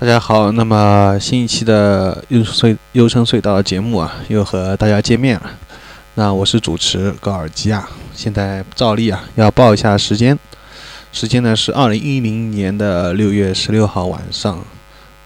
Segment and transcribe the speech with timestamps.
[0.00, 5.50] 大家好，那么新一期的优隧优声隧道节目啊，又和大家见面了。
[6.14, 10.38] 那我是主持高尔基啊，现在照例啊要报一下时间，
[11.10, 14.64] 时间呢是二零一零年的六月十六号晚上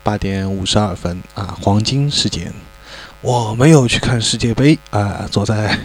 [0.03, 2.51] 八点五十二分啊，黄金时间。
[3.21, 5.79] 我没有去看世界杯啊，坐在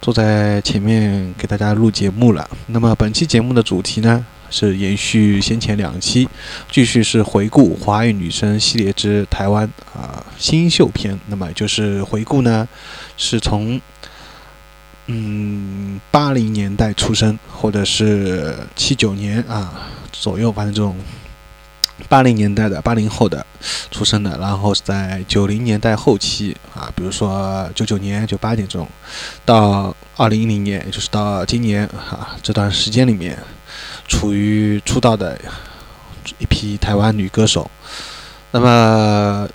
[0.00, 2.48] 坐在前面给大家录节目了。
[2.66, 4.24] 那么本期节目的主题呢？
[4.50, 6.28] 是延续先前两期，
[6.70, 9.64] 继续是回顾华语女生系列之台湾
[9.94, 11.18] 啊新秀篇。
[11.28, 12.68] 那么就是回顾呢，
[13.16, 13.80] 是从
[15.06, 20.96] 嗯八零年代出生，或者是七九年啊左右，反正这种
[22.08, 23.46] 八零年代的八零后的
[23.90, 28.88] 出生的，然后是在九零年代后期啊，比如说九九年、九八年这种，
[29.44, 33.38] 到二零一零年，也就是到今年啊这段时间里面。
[34.10, 35.40] 处于出道的
[36.38, 37.70] 一批台湾女歌手，
[38.50, 39.48] 那么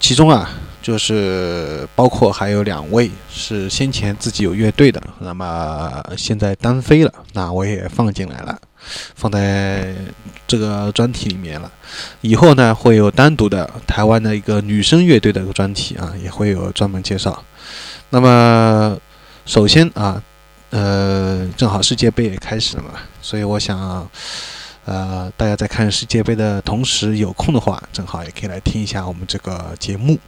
[0.00, 0.50] 其中啊，
[0.82, 8.58] 就是包括还有两位是先前自己有乐队的，那么现在单飞了，那我也放进来了，
[9.14, 9.94] 放在
[10.48, 11.70] 这个专题里面了。
[12.20, 17.44] 以后呢，会有单独的台湾的一个女生乐队的一个专题啊，也会有专门介绍。
[18.10, 18.98] 那么
[19.46, 20.20] 首先啊。
[20.74, 24.10] 呃，正好世界杯也开始了嘛，所以我想，
[24.84, 30.18] 呃，大家在看世界杯的同时有空的话，正好也可以来听一下我们这个节目。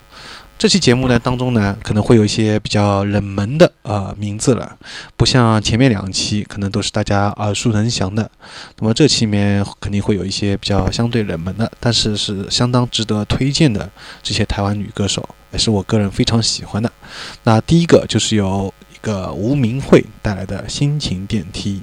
[0.57, 4.77] 这期节目呢当中呢，可能会有一些比较冷门的呃名字了，
[5.17, 8.31] 不像前面两期可能都是大家耳熟能详的。
[8.79, 13.91] 那么这期里面肯定会有一些比较相对冷门的，但是是相当值得推荐的
[14.23, 16.89] 这些台湾女歌手，也是我个人非常喜欢的。
[17.43, 18.73] 那第一个就是由。
[18.97, 21.83] 一个吴明慧带来的心情电梯。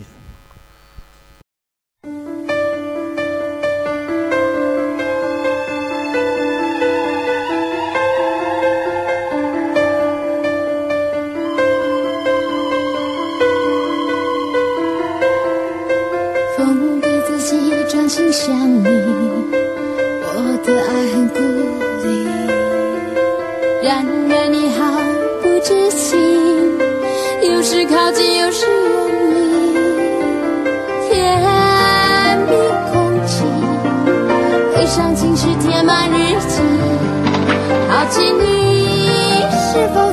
[16.57, 18.87] 封闭自己，专心想你，
[20.23, 21.39] 我的爱很孤
[22.03, 22.25] 立。
[23.83, 24.81] 然而你毫
[25.41, 26.42] 不知情。
[27.45, 32.51] 有时靠近，有时远离，甜蜜
[32.89, 33.43] 空气，
[34.73, 36.13] 悲伤情绪填满日
[36.47, 36.61] 记，
[37.89, 40.12] 好奇你是否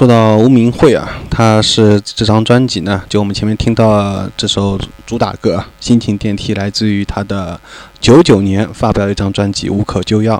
[0.00, 7.60] 说到吴明慧啊，他是这张专辑呢，就我们前面听到这首主打歌《心情电梯》，来自于他的
[8.00, 10.38] 九九年发表的一张专辑《无可救药》。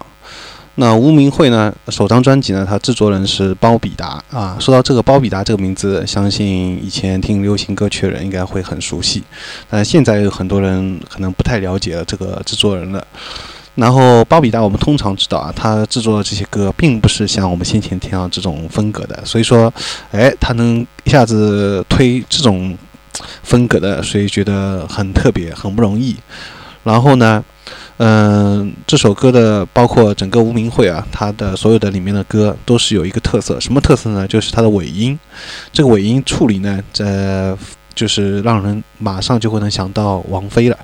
[0.76, 4.56] 那吴明慧呢，首张专辑呢，他制作人是包比达啊。
[4.58, 9.22] 说到这个包比达这个名字，相信以前听流行歌曲的人应该会很熟悉，
[9.68, 13.06] 但现在有很多人可能不太了解这个制作人了。
[13.76, 19.72] 然后巴比达，我们通常知道啊，他制作的这些歌并不是像我们先前听到这种风格的，所以说，
[20.10, 22.76] 哎，他能一下子推这种
[23.42, 26.16] 风格的，所以觉得很特别，很不容易。
[26.82, 27.42] 然后呢，
[27.98, 34.26] 嗯，这首歌的包括整个无名会啊，它的所有的里面的歌都是有一个特色，什么特色呢？
[34.26, 35.18] 就是它的尾音，
[35.72, 37.54] 这个尾音处理呢，在
[37.94, 40.78] 就是让人马上就会能想到王菲了。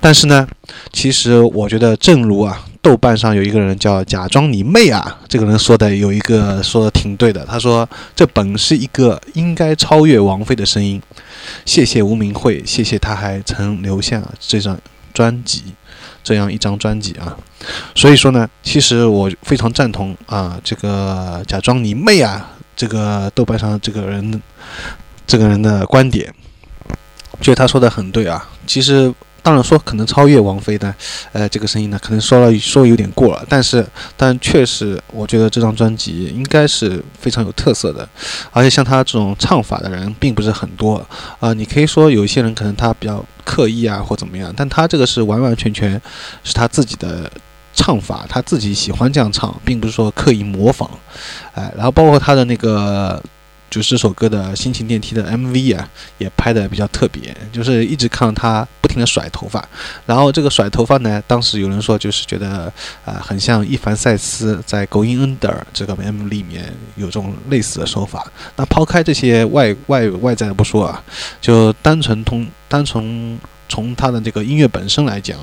[0.00, 0.46] 但是呢，
[0.92, 7.44] 其实我觉得，正如啊，豆瓣上有一个人叫“假装你妹啊”，这个人说的有一个说的挺对的。
[7.46, 11.00] 他说：“这本是一个应该超越王菲的声音。”
[11.64, 14.78] 谢谢吴明慧，谢谢他还曾留下这张
[15.14, 15.62] 专辑，
[16.22, 17.36] 这样一张专辑啊。
[17.94, 24.42] 所以说呢，其实我非常赞同啊，这个“假装你妹啊”这个豆瓣上这个人
[25.26, 26.32] 这个人的观点。
[27.40, 29.12] 觉得他说的很对啊，其实
[29.42, 30.92] 当然说可能超越王菲的，
[31.32, 33.86] 呃，这个声音呢，可能说了说有点过了，但是
[34.16, 38.06] 但确实，我觉得这张专辑应该是非常有特色的，
[38.50, 41.06] 而且像他这种唱法的人并不是很多
[41.38, 46.00] 啊，你可以说有一些人可能他比较刻意啊或怎么样，但他这个是完完全全
[46.44, 47.30] 是他自己的
[47.72, 50.90] 唱法，他自己喜欢这样唱，并不是说刻意模仿，
[51.54, 53.22] 哎，然后包括他的那个。
[53.70, 55.88] 就是这首歌的心情电梯的 MV 啊，
[56.18, 59.66] 也拍的比较特别，就是一直看到他不停的甩头发，
[60.06, 62.72] 然后这个甩头发呢，当时有人说就是觉得
[63.04, 68.26] 啊，很像伊凡塞斯在《Going Under》这个 MV 里面有这种类似的手法。
[68.56, 71.02] 那抛开这些外外外在的不说啊，
[71.40, 73.38] 就单纯通单纯
[73.68, 75.38] 从他的这个音乐本身来讲，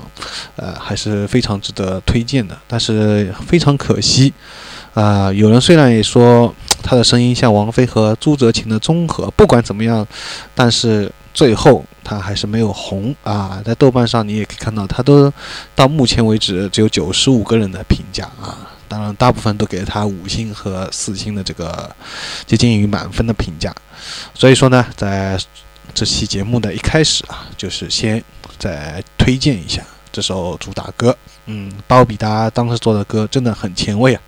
[0.56, 2.58] 呃，还是非常值得推荐的。
[2.66, 4.32] 但是非常可惜。
[4.94, 6.52] 啊，有人虽然也说
[6.86, 10.06] 他的声音像王菲和朱哲琴的综合，不管怎么样，
[10.54, 13.60] 但是最后他还是没有红啊。
[13.64, 15.32] 在豆瓣上你也可以看到，他都
[15.74, 21.90] 到目前为止只有九十五个人的评价啊，当然大部分都给了他五星和四星的这个
[22.46, 23.74] 接近于满分的评价。
[24.32, 25.36] 所以说呢，在
[25.92, 28.22] 这期节目的一开始啊，就是先
[28.58, 31.16] 再推荐一下这首主打歌。
[31.46, 34.22] 嗯，包比达当时做的歌真的很前卫啊。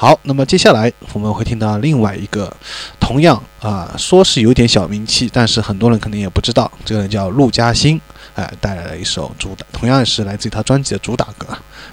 [0.00, 2.56] 好，那么接下来我们会听到另外一个，
[3.00, 8.00] 同样啊，说是有点小名气，但是很多人可能也不知道，这个人叫陆嘉欣，
[8.36, 11.48] 哎，带来了一首主打，同样是来自于他专辑的主打歌，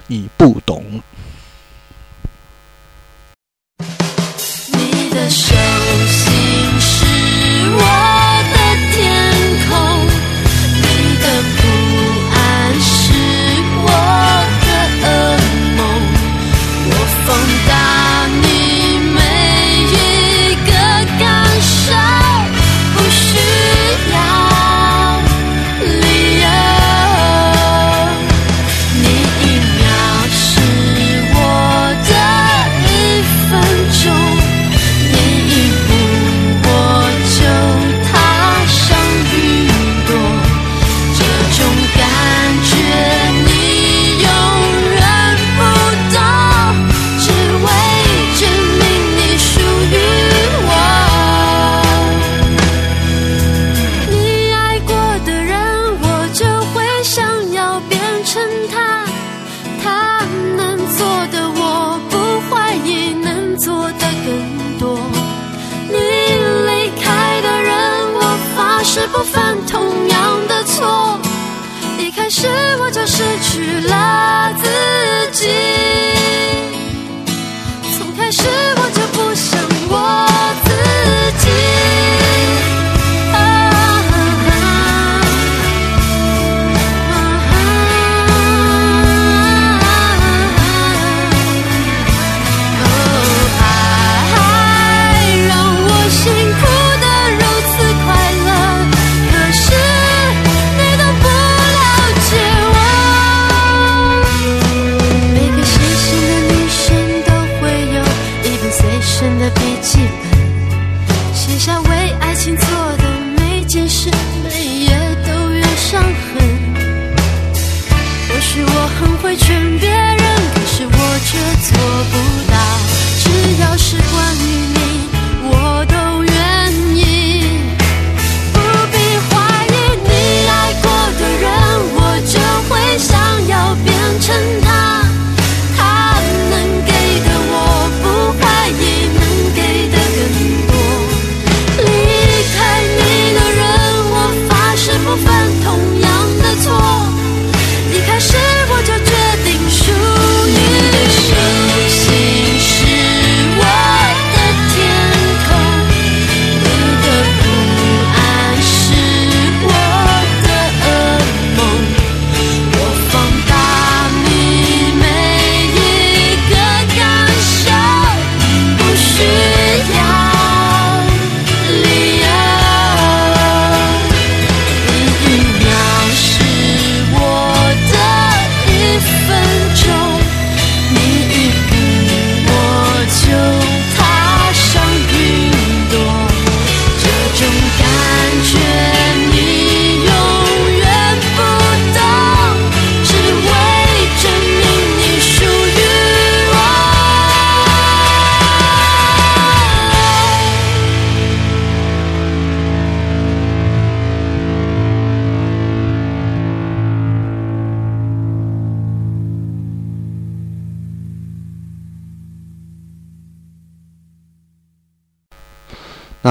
[0.06, 0.84] 你不懂。
[4.68, 5.56] 你的手
[6.06, 7.04] 心是
[7.74, 8.15] 我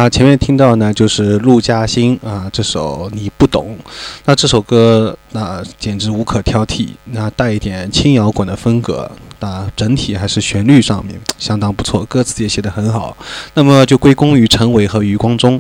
[0.06, 3.76] 那前面听到呢，就是陆嘉欣啊，这首你不懂。
[4.26, 9.10] 那这首歌那简直无可挑剔，那带一点轻摇滚的风格，
[9.40, 13.18] 那整体还是旋律上面相当不错，歌词也写得很好。
[13.56, 15.60] 那么就归功于陈伟和余光中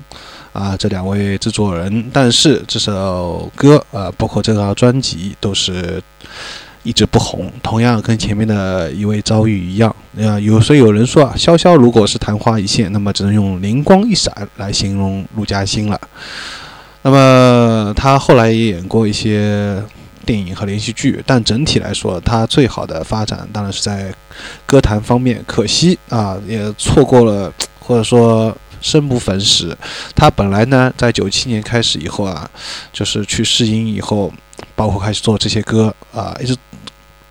[0.54, 2.12] 啊这两位制作人。
[2.14, 6.00] 但是这首歌啊，包括这张专辑都是。
[6.86, 9.94] 一直不红，同样跟前面的一位遭遇一样。
[10.18, 16.00] 啊，有所以有人说啊，潇潇如果是昙花一现，那么只能用灵光一闪来形容陆嘉欣了。
[17.02, 19.84] 那么他后来也演过一些
[20.26, 24.14] 电影和连续剧，但整体来说，他最好的发展当然是在
[24.66, 25.44] 歌坛方面。
[25.46, 29.78] 可惜啊，也错过了，或者说生不逢时。
[30.16, 32.50] 他本来呢，在九七年开始以后啊，
[32.94, 34.34] 就是去试音以后，
[34.76, 36.56] 包括开始做这些歌啊，一直。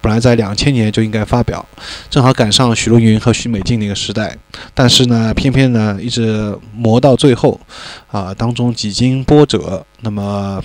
[0.00, 1.66] 本来在两千年就应该发表，
[2.10, 4.36] 正好赶上许茹芸和许美静那个时代，
[4.74, 7.58] 但是呢，偏偏呢一直磨到最后，
[8.08, 10.62] 啊，当中几经波折，那么，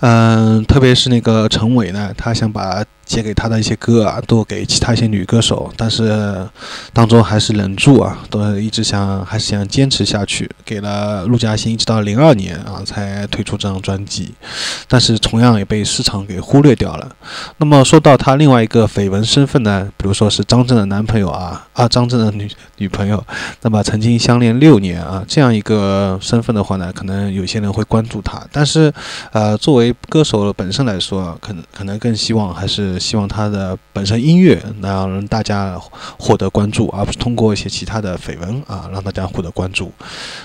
[0.00, 6.46] 嗯，特别是那个陈伟呢，他想把写给他的一些歌啊，都给其他一些女歌手，但是
[6.92, 14.34] 当中还是忍住啊，都一直想还是想坚持下去，给了陆嘉欣，一直到零二年啊才推出这张专辑，
[14.88, 17.14] 但是同样也被市场给忽略掉了。
[17.58, 23.22] 那么说到他另外一个绯闻身份呢，比如说是张震的男朋友啊啊，张震的女女朋友，
[23.60, 28.90] 那么曾经相恋六年啊，这样一个身份的话呢，可能有些人会关注他，但是
[29.32, 32.94] 呃，作为歌手本身来说，可能可能更希望还是。
[33.04, 35.78] 希望他的本身音乐能让大家
[36.18, 39.92] 获得关注，而不是通过一些其他的绯闻啊让大家获得关注。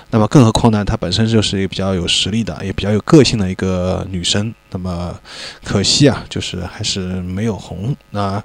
[0.10, 4.53] 那么，更何况呢，她本身就是一个比较有实力的，也比较有个性的一个女生。
[4.72, 5.17] 那么，
[5.63, 7.96] 可惜啊，就是还是没有红。
[8.10, 8.43] 那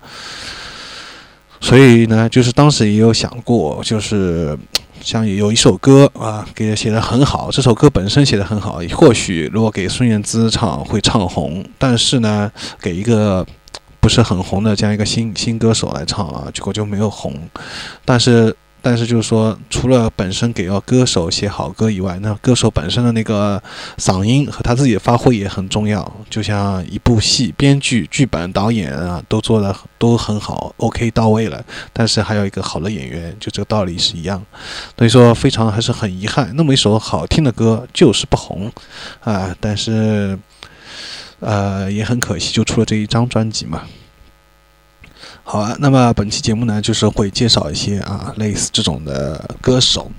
[1.60, 4.56] 所以呢，就是当时也有想过，就是
[5.04, 13.46] 像有一首歌啊，给写的很好，这首歌本身写的很好，或许如果给孙燕姿唱会唱红，但是呢，给一个。
[14.00, 17.32] 不是很红的这样一个新新歌手来唱啊，结果就没有红。
[18.04, 18.54] 但是，
[18.84, 23.60] 但是就是说，除了本身给到歌手写好歌以外，那歌手本身的那个
[23.96, 26.14] 嗓音和他自己的发挥也很重要。
[26.28, 31.64] 就像一部戏，编剧、剧本、导演啊，都做的都很好，OK 到位了。
[31.94, 34.44] 但是还有一个好的演员，就这个道理是一样。
[34.98, 38.70] 所以说，非常还是很遗憾，那么一首好听的歌就是不红
[39.20, 39.56] 啊。
[39.58, 40.38] 但是。
[41.40, 43.82] 呃，也很可惜，就出了这一张专辑嘛。
[45.46, 50.10] 好啊，那么本期节目呢，就是会介绍一些啊类似这种的歌手。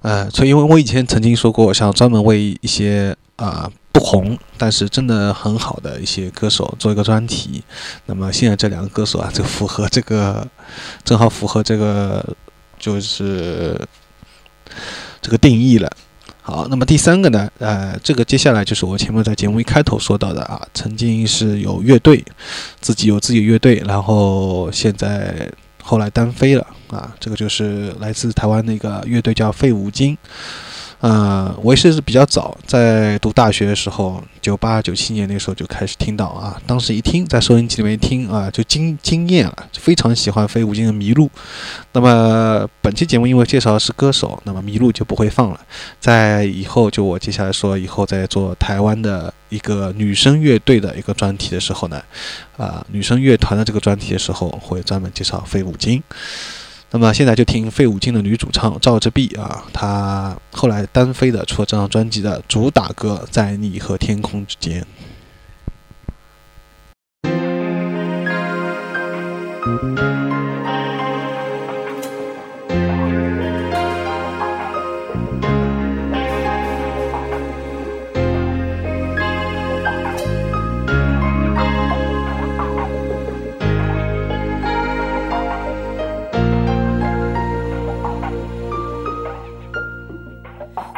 [0.00, 7.62] 呃，所以因为我以前曾经说过，想专门为一些啊不红但是真的很好的一些歌手做一个专题。
[8.06, 10.48] 那么现在这两个歌手啊，就符合这个，
[11.04, 12.24] 正好符合这个，
[12.78, 13.78] 就是
[15.20, 15.90] 这个定义了。
[16.44, 17.48] 好，那么第三个呢？
[17.60, 22.24] 呃，这个接下来就是我前面在节目一开头说到的啊，曾经是有乐队，
[22.80, 25.48] 自己有自己乐队，然后现在
[25.80, 27.14] 后来单飞了啊。
[27.20, 30.18] 这个就是来自台湾的一个乐队叫废五金
[31.02, 41.26] 呃，我也是比较早，在读大学的时候，九八九七年那时候就开始听到啊，当时一听在收音机里面一听啊，就惊惊艳了，就非常喜欢飞五金的《迷路》。
[41.92, 45.58] 那么本期节目因为介绍的是歌手，那么《迷路》就不会放了。
[45.98, 52.00] 在以后就我接下来说，以后在做台湾的一个女生乐队的一个专题的时候呢，
[52.56, 56.00] 啊，女生乐团的这个专题的时候，会专门介绍飞五金。
[56.94, 64.82] 那么现在就听费五金的女主唱赵之碧啊，她后来单飞的出了这张专辑的主打歌《在你和天空之间》。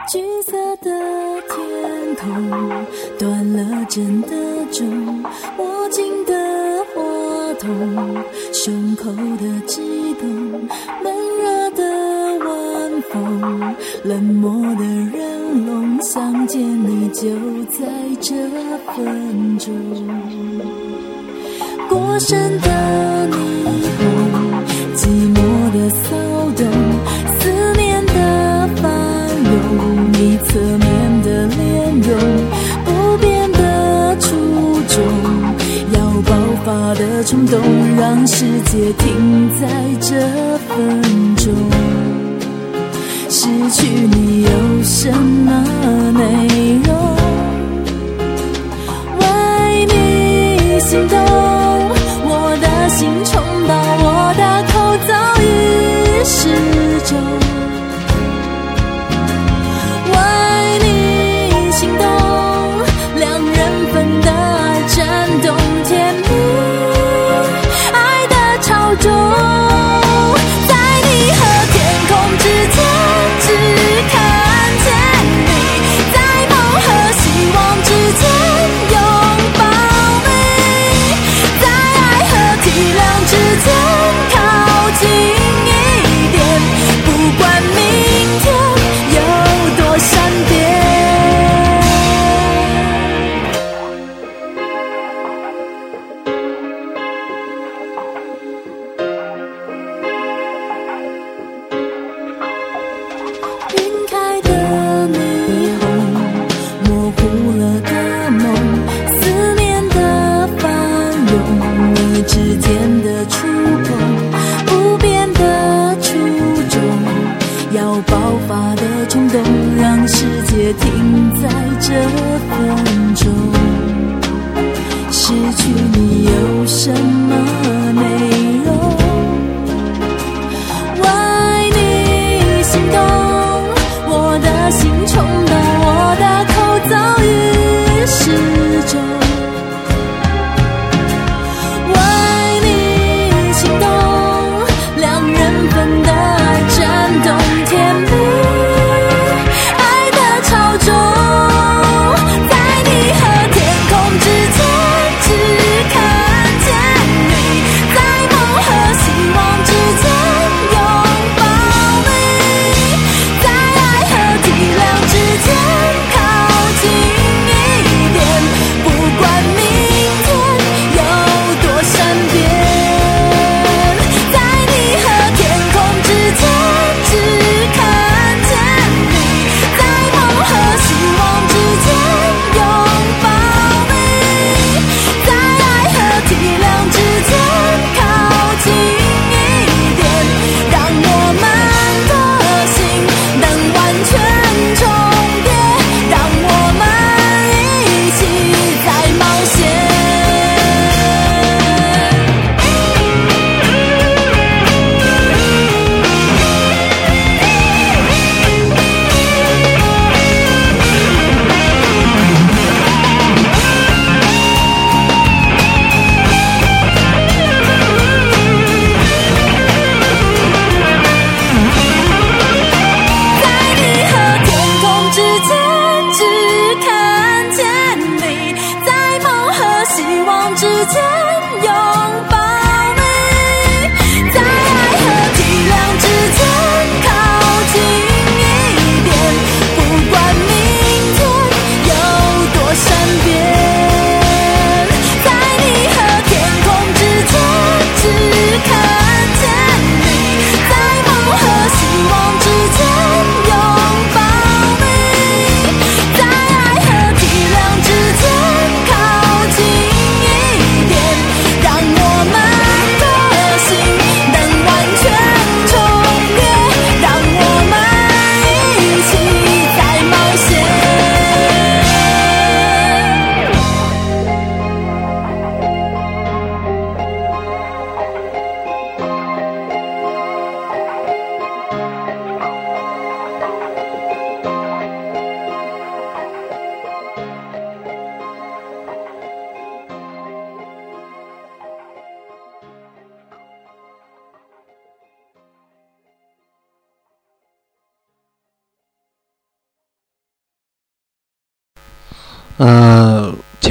[0.06, 0.90] 橘色的
[1.48, 2.86] 天空，
[3.18, 4.28] 断了针的
[4.70, 5.22] 钟，
[5.56, 6.34] 握紧的
[6.94, 7.02] 话
[7.58, 9.80] 筒，胸口的悸
[10.20, 10.28] 动，
[11.02, 11.12] 闷
[11.42, 11.82] 热的
[12.44, 17.24] 晚风，冷漠的人龙，想见你就
[17.72, 17.86] 在
[18.20, 18.34] 这
[18.94, 19.74] 分钟。
[21.88, 22.63] 过剩的
[43.74, 45.64] 去你有什么
[46.14, 46.53] 美？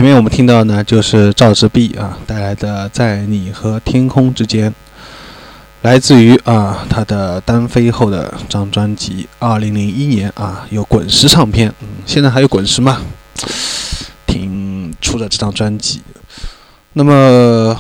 [0.04, 4.70] 前面我们听到呢，就是赵志碧啊带来的《在你和天空之间》，
[5.84, 13.00] 来自于啊他的单飞后的张专辑，二零零一年啊有滚石唱片，嗯，现在还有滚石吗？
[14.28, 16.02] 挺出的这张专辑，
[16.92, 17.74] 那么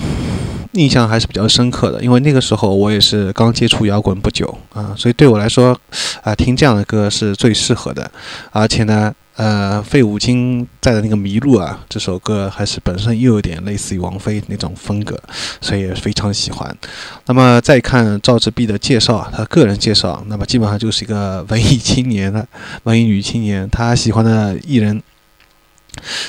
[0.71, 5.77] 印象还是比较深刻的，因为那个时候我也是刚接触摇滚不久啊，所以对我来说
[6.21, 8.09] 啊听这样的歌是最适合的，
[8.51, 9.13] 而且呢。
[9.35, 15.19] 呃，费五金在的那个《迷路》啊，这首歌还是本身又有点类似于王菲那种风格，
[15.59, 16.77] 所以也非常喜欢。
[17.25, 22.47] 那么再看赵志碧的介绍啊，他个人介绍，那么基本上就是一个文艺青年的
[22.83, 25.01] 文艺女青年，她喜欢的艺人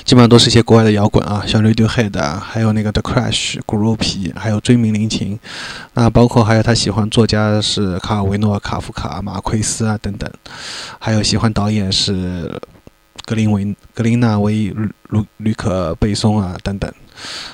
[0.05, 5.39] 基本上都是一些国外的摇滚啊，像 Radiohead 啊，还有那个 The Crash、骨肉皮，还有追名林琴。
[5.93, 10.31] 那包括还有他喜欢作家是卡尔维诺、卡夫卡、马奎斯啊等等，
[10.99, 12.59] 还有喜欢导演是。
[13.25, 14.75] 格林维、格林纳维、
[15.09, 16.93] 卢吕可贝松啊等等，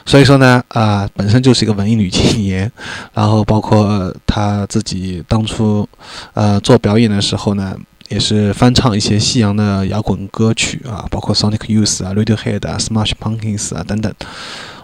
[0.05, 2.71] 所以说呢，啊，本身就是一个文艺女青年，
[3.15, 5.89] 然后包括她自己当初，
[6.35, 7.77] 呃，做表演的时候呢。
[8.11, 14.13] 也是翻唱一些西洋的摇滚歌曲啊，包括 Sonic Youth 啊、Radiohead 啊、Smash Pumpkins 啊等等。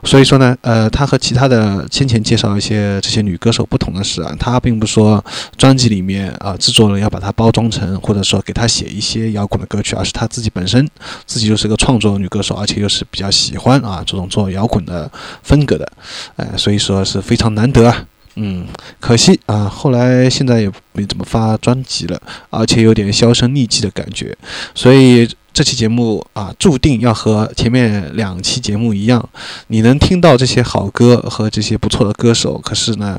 [0.05, 5.25] 所以说呢，呃，他和其他的先前介绍一些这些女歌手不同的是啊，他并不说
[5.57, 10.89] 专辑里面啊制作人要把它包装成，或者说给他写一些摇滚的歌曲，而是他自己本身
[11.27, 15.11] 自己就是个创作女歌手，而且又是比较喜欢啊这种做摇滚的
[15.43, 15.93] 风格的，
[16.37, 18.05] 哎，所以说是非常难得啊。
[18.37, 18.67] 嗯，
[19.01, 22.21] 可惜啊，后来现在也没怎么发专辑了，
[22.51, 24.37] 而且有点销声匿迹的感觉，
[24.75, 29.27] 所以这期节目啊，注定要和前面两期节目一样，
[29.69, 33.19] 你能听到这些好歌和这些不错的歌手，可是呢，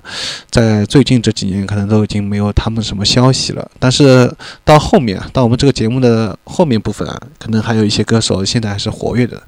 [0.52, 3.72] 在最近这几年可能都已经没有他们什么消息了。
[3.80, 4.32] 但是
[4.64, 9.42] 到后面，到我们这个节目的后面部分啊，可能还有一些歌手现在还是活跃的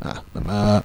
[0.00, 0.82] 啊，那么。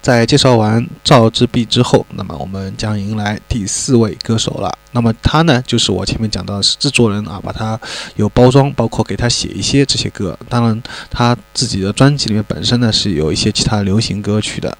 [0.00, 4.72] 在介绍完赵之璧之后，那么我们将迎来第四位歌手了。
[4.92, 7.80] 那么他呢，就是我前面讲到的是制作人啊，把他
[8.16, 10.38] 有包装，包括给他写一些这些歌。
[10.48, 14.76] 当然，他自己的专辑里面本身呢是有一些其他流行歌曲的。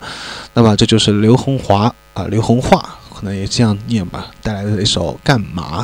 [0.53, 2.79] 那么这就是刘红华啊，刘红华
[3.15, 5.83] 可能也这样念吧，带来的一首《干嘛》。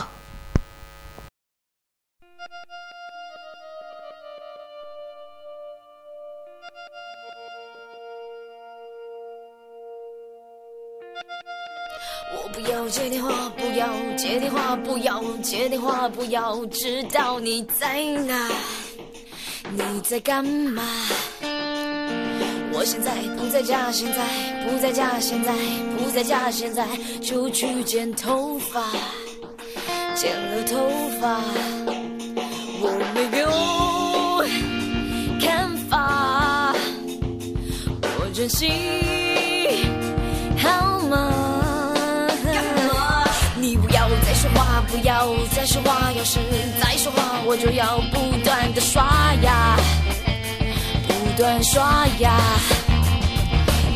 [15.51, 18.51] 接电话不要知道你在哪，
[19.73, 20.83] 你在干嘛？
[22.71, 24.23] 我现在不在家，现在
[24.69, 25.51] 不在家，现在
[25.97, 26.87] 不在家，现在
[27.23, 28.93] 就去剪头发，
[30.15, 30.87] 剪了头
[31.19, 31.41] 发，
[32.83, 33.49] 我没有
[35.41, 36.75] 看法，
[38.03, 38.69] 我真心
[44.91, 46.39] 不要再说话，要是
[46.81, 49.77] 再说话，我就要不断的刷牙，
[51.07, 52.41] 不断刷牙。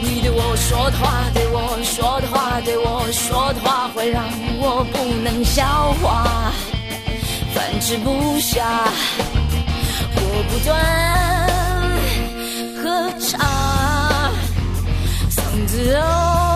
[0.02, 4.24] 你对我说的话，对我说的话，对我说的话，会让
[4.60, 6.52] 我不能消化，
[7.54, 8.84] 饭吃不下。
[10.14, 10.70] 我不断
[12.82, 14.30] 喝茶，
[15.30, 16.51] 嗓子哦。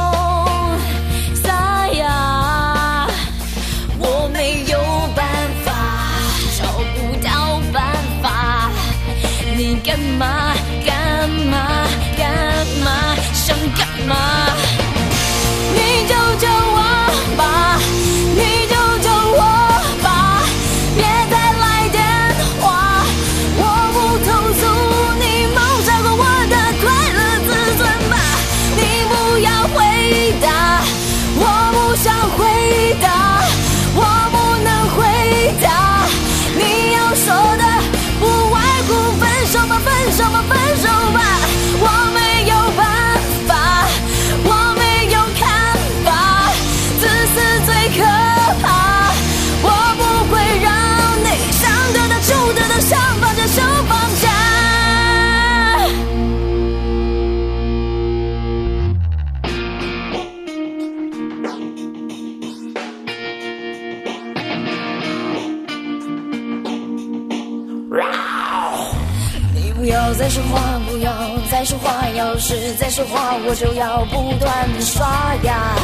[70.07, 71.13] 不要再说话，不要
[71.51, 75.75] 再说话，要是再说话，我就要不断的刷牙，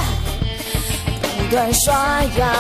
[1.37, 2.55] 不断刷牙。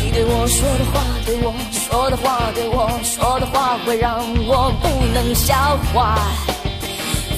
[0.00, 2.10] 你对我说的话，对我说。
[2.10, 5.54] 的话，对我说的话，会让我不能消
[5.94, 6.18] 化，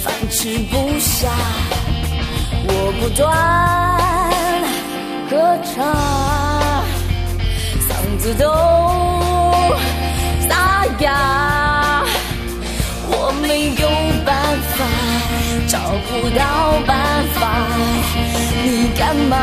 [0.03, 1.31] 饭吃不下，
[2.67, 3.23] 我不断
[5.29, 5.37] 歌
[5.75, 5.85] 唱，
[7.87, 8.49] 嗓子都
[10.49, 11.11] 沙哑，
[13.47, 13.89] 没有
[14.25, 14.35] 办
[14.75, 14.85] 法，
[15.69, 15.79] 找
[16.09, 16.97] 不到办
[17.35, 17.67] 法，
[18.65, 19.37] 你干嘛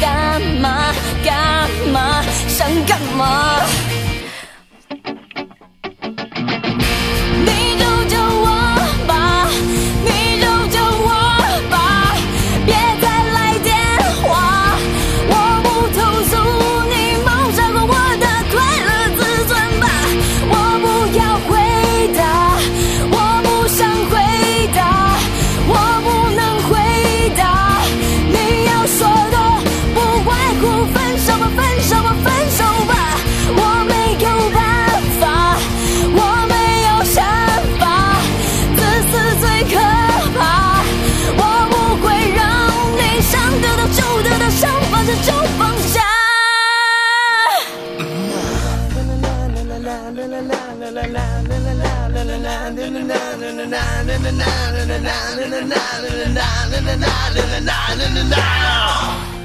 [0.00, 0.92] 干嘛
[1.24, 3.60] 干嘛想干嘛？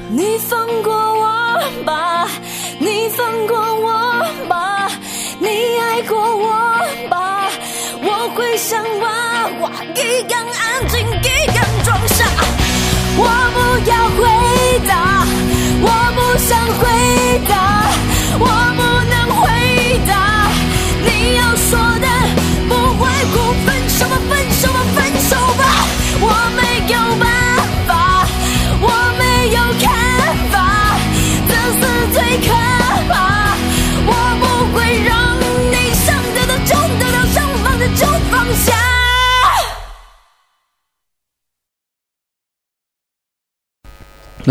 [0.09, 1.23] 你放过我
[1.85, 2.27] 吧，
[2.79, 4.87] 你放过我吧，
[5.39, 5.47] 你
[5.79, 6.51] 爱过我
[7.09, 7.49] 吧，
[8.03, 9.09] 我会像娃
[9.61, 12.25] 娃一样安静，一样装傻。
[13.17, 13.25] 我
[13.55, 14.19] 不要回
[14.87, 15.20] 答，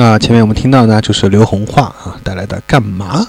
[0.00, 3.20] 那前面我们听到呢，就是刘洪化啊带来的《干嘛》。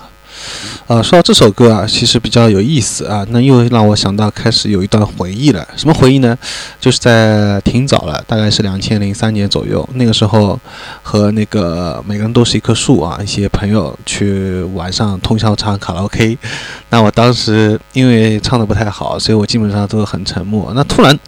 [0.87, 5.67] 啊，说到这首歌啊，其实比较有意思啊，那又让我想到开始有一段回忆了。
[5.75, 6.37] 什么回忆呢？
[6.79, 10.57] 就是在挺早了，大概是两千零三年左右，那个时候
[11.03, 16.37] 和那个每个人都是一棵树啊，一些朋友去晚上通宵唱卡拉 OK。
[16.89, 20.71] 那我当时因为唱的不太好，所以我基本上都很沉默。
[20.73, 21.19] 那突然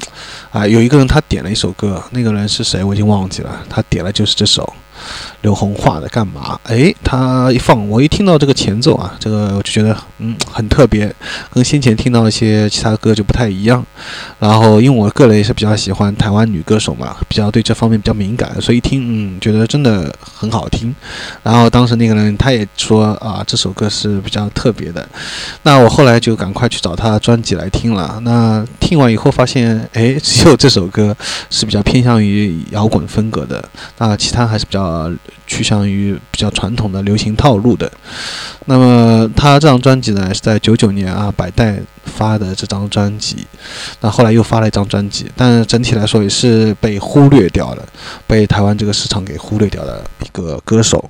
[0.51, 4.73] 啊，有一个人他点了一首歌，那个人是谁我已经忘记了，他点了就是这首。
[5.41, 6.59] 刘红画的干嘛？
[6.63, 11.13] 哎，他一放，我一听到这个前奏啊，这个我就觉得嗯很特别，
[11.51, 13.85] 跟先前听到一些其他歌就不太一样。
[14.39, 20.95] 然后因为我个人也是比较喜欢台湾女歌手嘛，比较对这方面比较敏感，所以一听嗯觉得真的很好听。
[21.41, 25.07] 然后当时那个人他也说啊这首歌是比较特别的。
[25.63, 28.19] 那我后来就赶快去找他专辑来听了。
[28.23, 31.15] 那听完以后发现，哎，只有这首歌
[31.49, 34.92] 是比较偏向于摇滚风格的，那其他还是比较。
[34.93, 35.13] 呃
[35.47, 37.91] 趋向于比较传统的流行套路的。
[38.65, 43.45] 那么他这张专辑呢，是在九九年啊百代发的这张专辑，
[44.01, 47.86] 那后来又发了一张专辑，但整体来说也是被忽略掉了，
[48.27, 51.10] 被台湾这个市场给忽略掉的一个歌手。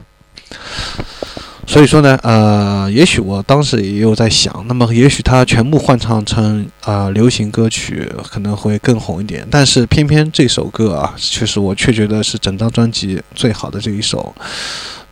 [1.66, 14.36] 所以说呢，呃，也许我当时也有在想，那么也许他全部换唱成啊、呃、流行歌曲可能会更红一点，但是偏偏这首歌啊，确实我却觉得是整张专辑最好的这一首。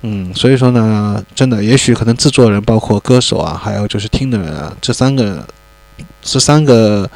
[0.01, 5.47] 嗯，所以说呢，真的，也许可能制作人、包括歌手啊，还有就是听的人啊，这三个
[6.21, 7.09] 这三个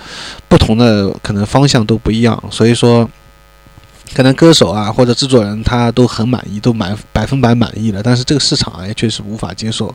[0.48, 3.10] 不同的可能方向都不一样，所以说。
[4.15, 9.93] 可能歌手啊或者制作人他都很满意，都满百分百满意了，但是这个市场啊也确实无法接受，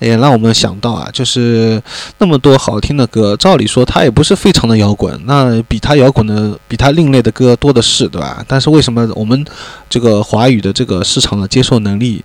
[0.00, 1.80] 也让我们想到啊，就是
[2.18, 8.44] 那么多好听的歌，照理说它也不是非常的摇滚，那比它摇滚的、比它另类的歌多的是，对吧？
[8.48, 9.44] 但是为什么我们
[9.88, 12.24] 这个华语的这个市场的接受能力，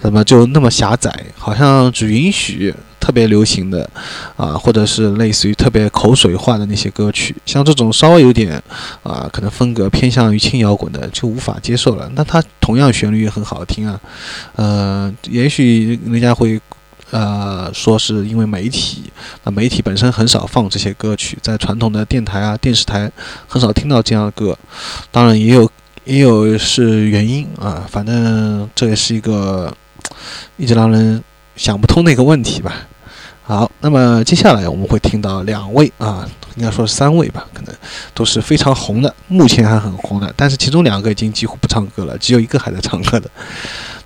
[0.00, 1.12] 怎么就那么狭窄？
[1.36, 2.74] 好像只允许。
[3.02, 3.90] 特别流行的，
[4.36, 8.62] 啊，或者是类似于特别口水化的那些歌曲，像这种稍微有点，
[9.02, 12.08] 啊，可能风格偏向于轻摇滚的，就无法接受了。
[12.14, 14.00] 那它同样旋律也很好听啊，
[14.54, 16.60] 呃，也许人家会，
[17.10, 19.10] 呃，说是因为媒体，
[19.42, 23.10] 那媒体本身很少放这些歌曲，在传统的电台啊、电视台
[23.48, 24.56] 很少听到这样的歌，
[25.10, 25.68] 当然也有
[26.04, 29.76] 也有是原因啊，反正这也是一个
[30.56, 31.20] 一直让人
[31.56, 32.86] 想不通的一个问题吧。
[33.44, 36.26] 好，那么接下来我们会听到两位啊，
[36.56, 37.74] 应该说是三位吧，可能
[38.14, 43.28] 都是非常红的，目前还很红的，但是其中两个已经几乎不唱歌了，只有一个还在唱歌的。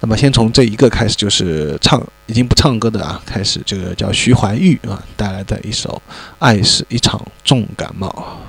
[0.01, 6.01] 那么先从这一个开始，就是唱已经不唱歌的啊，开始这个叫徐怀钰啊带来的一首
[6.39, 8.41] 《爱是一场重感冒》。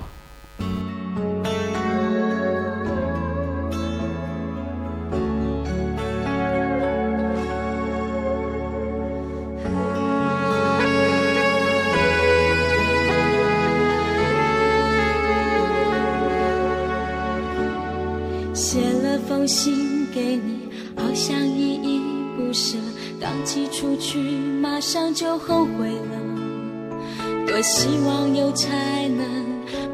[18.58, 22.02] 写了封信给你，好像依依
[22.36, 22.76] 不舍，
[23.22, 24.17] 刚寄出去
[24.60, 27.46] 马上就后悔了。
[27.46, 28.67] 多希望邮差
[29.10, 29.24] 能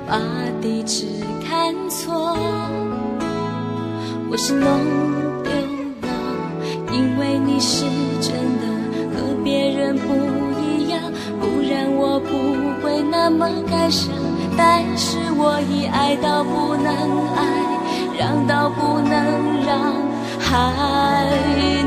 [0.08, 0.18] 把
[0.62, 1.08] 地址
[1.46, 2.38] 看错，
[4.32, 4.80] 我是弄
[5.44, 5.52] 丢
[6.08, 6.10] 了，
[6.94, 7.84] 因为你是
[8.22, 8.66] 真的
[9.14, 10.08] 和别人不
[10.62, 11.02] 一样，
[11.38, 12.32] 不然我不
[12.82, 14.10] 会那么感伤。
[14.56, 17.83] 但是我已爱到不能爱。
[18.18, 19.96] 让到不能让，
[20.40, 21.28] 还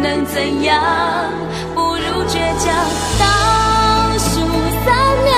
[0.03, 0.83] 能怎样？
[1.75, 2.75] 不如倔强。
[3.19, 3.25] 倒
[4.19, 4.41] 数
[4.85, 4.87] 三
[5.25, 5.31] 秒，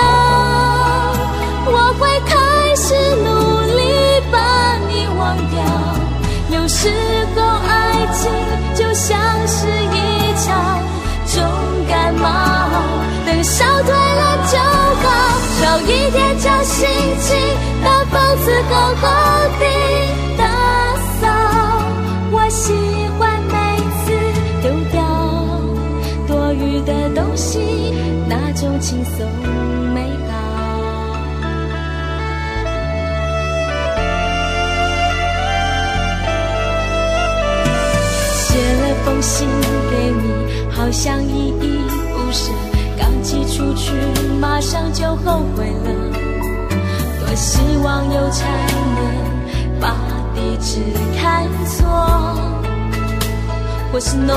[1.66, 2.34] 我会开
[2.74, 3.28] 始努
[3.76, 3.80] 力
[4.32, 4.36] 把
[4.88, 5.56] 你忘掉。
[6.50, 6.90] 有时
[7.36, 8.30] 候爱情
[8.74, 10.46] 就像是一场
[11.26, 11.36] 重
[11.86, 12.26] 感冒，
[13.26, 15.06] 等烧退了就好。
[15.60, 16.88] 少一点假心
[17.20, 17.36] 情，
[17.84, 19.06] 把房子好好
[19.58, 20.27] 的。
[28.80, 29.26] 轻松
[29.92, 30.32] 美好。
[38.32, 39.48] 写了封信
[39.90, 41.78] 给你，好像依依
[42.14, 42.52] 不舍，
[42.98, 43.92] 刚寄出去
[44.40, 45.90] 马上就后悔了。
[47.20, 48.46] 多希望邮差
[48.94, 49.94] 能把
[50.34, 50.80] 地址
[51.18, 51.76] 看错。
[53.90, 54.36] 或是弄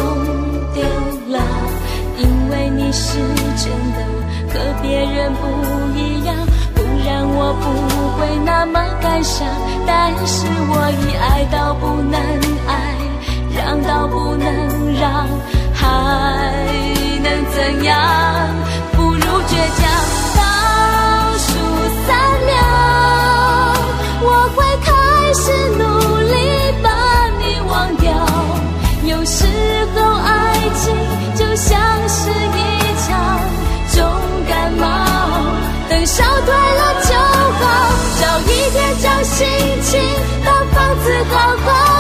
[0.73, 0.81] 丢
[1.27, 1.39] 了，
[2.17, 3.19] 因为你是
[3.57, 3.99] 真的
[4.53, 5.47] 和别人不
[5.97, 6.35] 一样，
[6.75, 7.65] 不然我不
[8.19, 9.47] 会那么感伤。
[9.87, 12.19] 但是我已爱到不能
[12.67, 12.95] 爱，
[13.55, 14.45] 让到不能
[14.99, 15.25] 让，
[15.73, 15.79] 还
[17.23, 17.95] 能怎样？
[18.91, 19.89] 不如倔强。
[20.35, 20.41] 倒
[21.37, 21.47] 数
[22.05, 22.09] 三
[22.45, 22.51] 秒，
[39.41, 39.47] 心
[39.81, 39.99] 情，
[40.45, 41.90] 把房子好好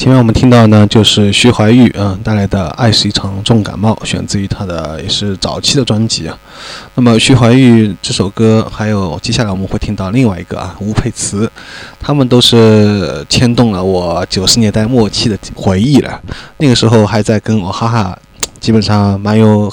[0.00, 6.34] 前面我们听到呢，就是徐怀钰啊带来的《爱是一场重感冒》，选自于他的也是早期的专辑啊。
[6.94, 11.46] 那么徐怀钰这首歌，还有接下来我们会听到另外一个啊，吴佩慈，
[12.00, 16.18] 他们都是牵动了我九十年代末期的回忆了。
[16.56, 18.18] 那个时候还在跟我哈哈，
[18.58, 19.70] 基本上蛮有。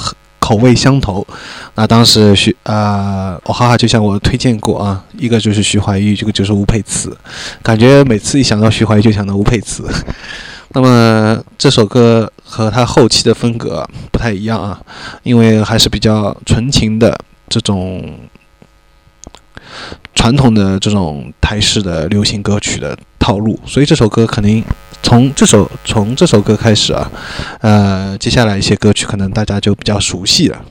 [0.48, 1.28] 口味相投，
[1.76, 7.14] 那当时徐啊，我哈哈就向我推荐过啊，一个就是徐怀钰，这个就是吴佩慈，
[7.62, 9.84] 感觉每次一想到徐怀钰就想到吴佩慈。
[10.72, 14.80] 那么这首歌和他后期的风格不太一样啊，
[15.24, 17.14] 因为还是比较纯情的
[17.50, 18.18] 这种
[20.16, 24.64] 传统的这种台式的流行歌曲的套路，所以这首歌肯定。
[25.04, 27.12] 从这首从这首歌开始啊，
[27.62, 30.62] 呃，接下来一些歌曲可能大家就比较熟悉了。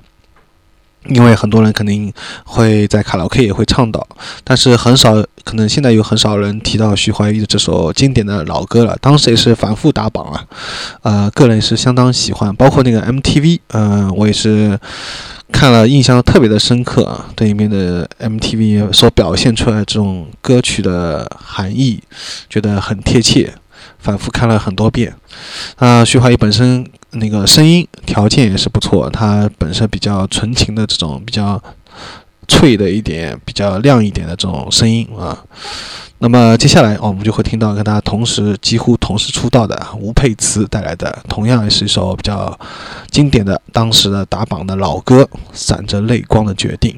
[1.09, 2.13] 因为很多人肯定
[2.45, 4.05] 会在卡拉 OK 也会唱到，
[4.43, 5.15] 但是很少，
[5.45, 8.99] 可能现在有很少人提到徐怀钰的这首经典的老歌了。
[9.01, 10.45] 当时也是反复打榜啊，
[11.03, 14.77] 呃，个人是相当喜欢，包括那个 MTV，嗯，我也是
[15.53, 17.27] 看了，印象特别的深刻啊。
[17.37, 22.03] 对里面的 MTV 所表现出来这种歌曲的含义，
[22.51, 23.55] 觉得很贴切，
[24.07, 25.13] 反复看了很多遍。
[25.75, 26.87] 啊，徐怀钰本身。
[27.13, 31.59] 那个声音条件也是不错，他本身比较纯情的这种比较
[32.47, 35.43] 脆的一点、比较亮一点的这种声音啊。
[36.19, 42.59] 那么接下来我们就会听到跟他同时几乎同时出道的吴佩慈带来的，同样也是一首比较
[43.11, 45.23] 经典的当时的打榜的老歌
[45.55, 46.91] 《闪着泪光的决定》。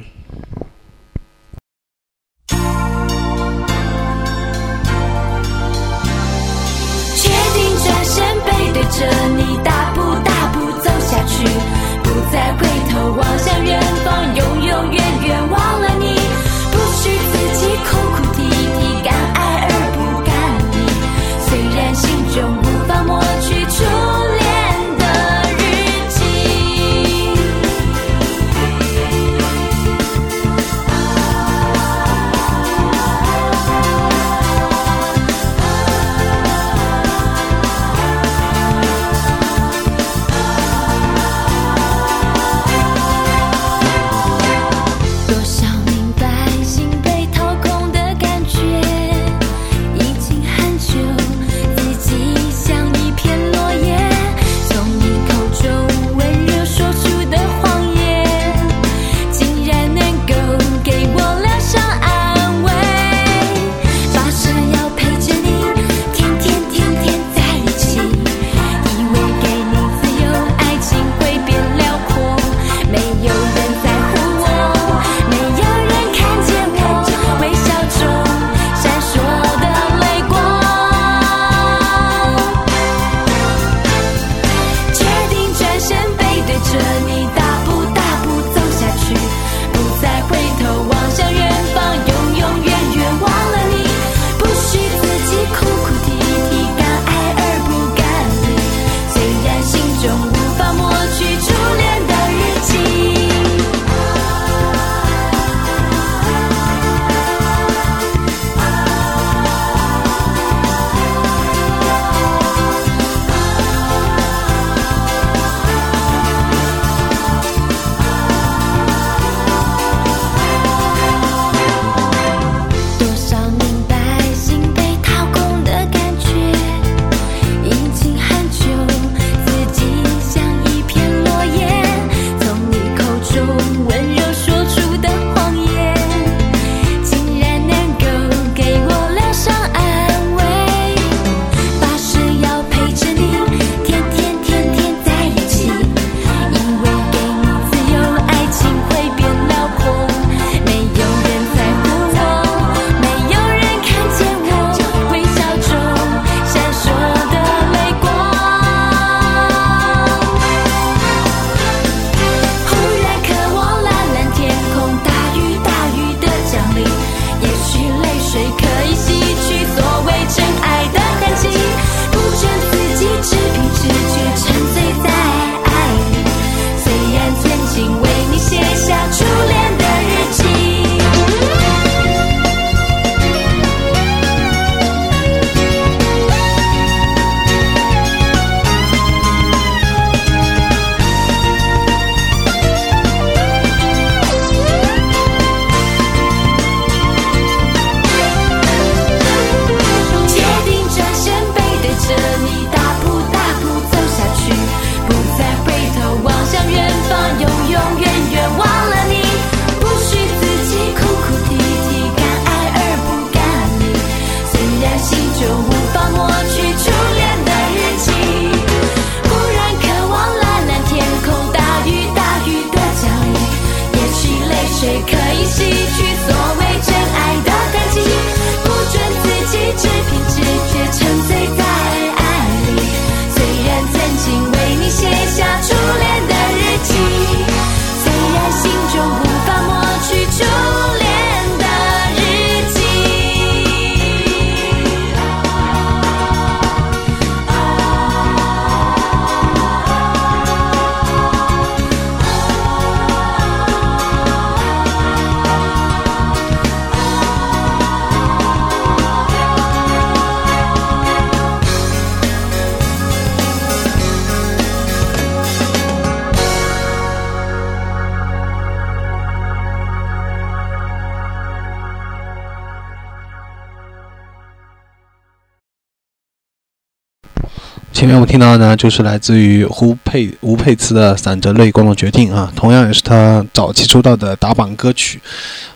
[278.19, 285.21] 我们听到的呢，就是来自于胡佩吴佩慈的《闪着泪光的决定》啊，同样也是他早期出道的打榜歌曲，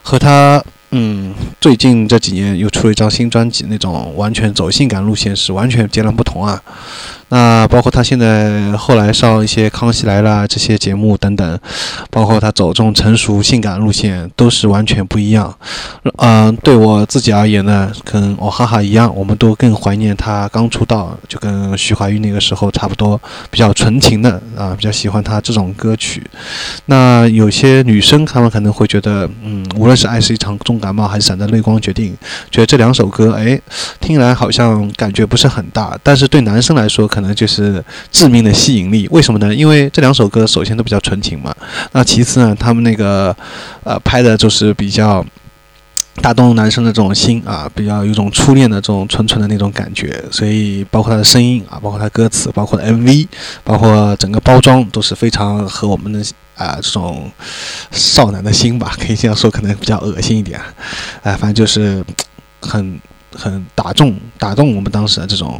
[0.01, 6.61] 和他嗯最近这几年又出了一张新专辑，那种完全走性感路线是完全截然不同啊。
[7.33, 11.59] 那包括他现在后来上一些《康熙来了》这些节目等等，
[12.11, 15.51] 包括他走这种成熟性感路线，都是完全不一样。
[16.17, 23.19] 嗯、对我自己而言呢，跟我哈哈一样，我们都更怀念他刚出道，就跟徐怀钰那个时候差不多，
[23.49, 26.21] 比较纯情的啊，比较喜欢他这种歌曲。
[26.85, 32.13] 那有些女生她们可能会觉得，嗯，无论是《爱是一场重感冒》还是《闪着泪光决定》，
[32.51, 33.59] 觉得这两首歌，哎，
[33.99, 39.07] 听来好像感觉不是很大，但是对男生来说，可能就是致命的吸引力。
[39.11, 39.53] 为什么呢？
[39.53, 41.55] 因为这两首歌首先都比较纯情嘛，
[41.91, 43.35] 那其次呢，他们那个
[43.83, 45.23] 呃拍的就是比较。
[46.21, 53.27] 打动男生的这种心啊，比较有种初恋的这种纯纯的那种感觉，所以包括他的声音啊，包括他歌词，包括 MV，
[53.63, 56.23] 包括整个包装都是非常合我们的
[56.55, 57.31] 啊这种
[57.89, 60.61] 少男的心吧，可以这样说，可能比较恶心一点，
[61.23, 62.05] 哎、反正就是
[62.61, 63.01] 很
[63.35, 65.59] 很打中打动我们当时的这种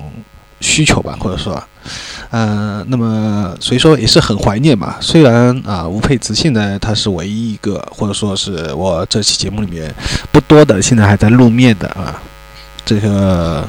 [0.64, 1.62] 需求吧，或者说，
[2.30, 4.98] 呃，那么所以说也是很怀念吧。
[5.02, 9.94] 虽然啊，吴佩慈现在她是唯一一个，或者说是我这期节目里面
[10.32, 12.16] 不多的现在还在露面的啊，
[12.86, 13.68] 这个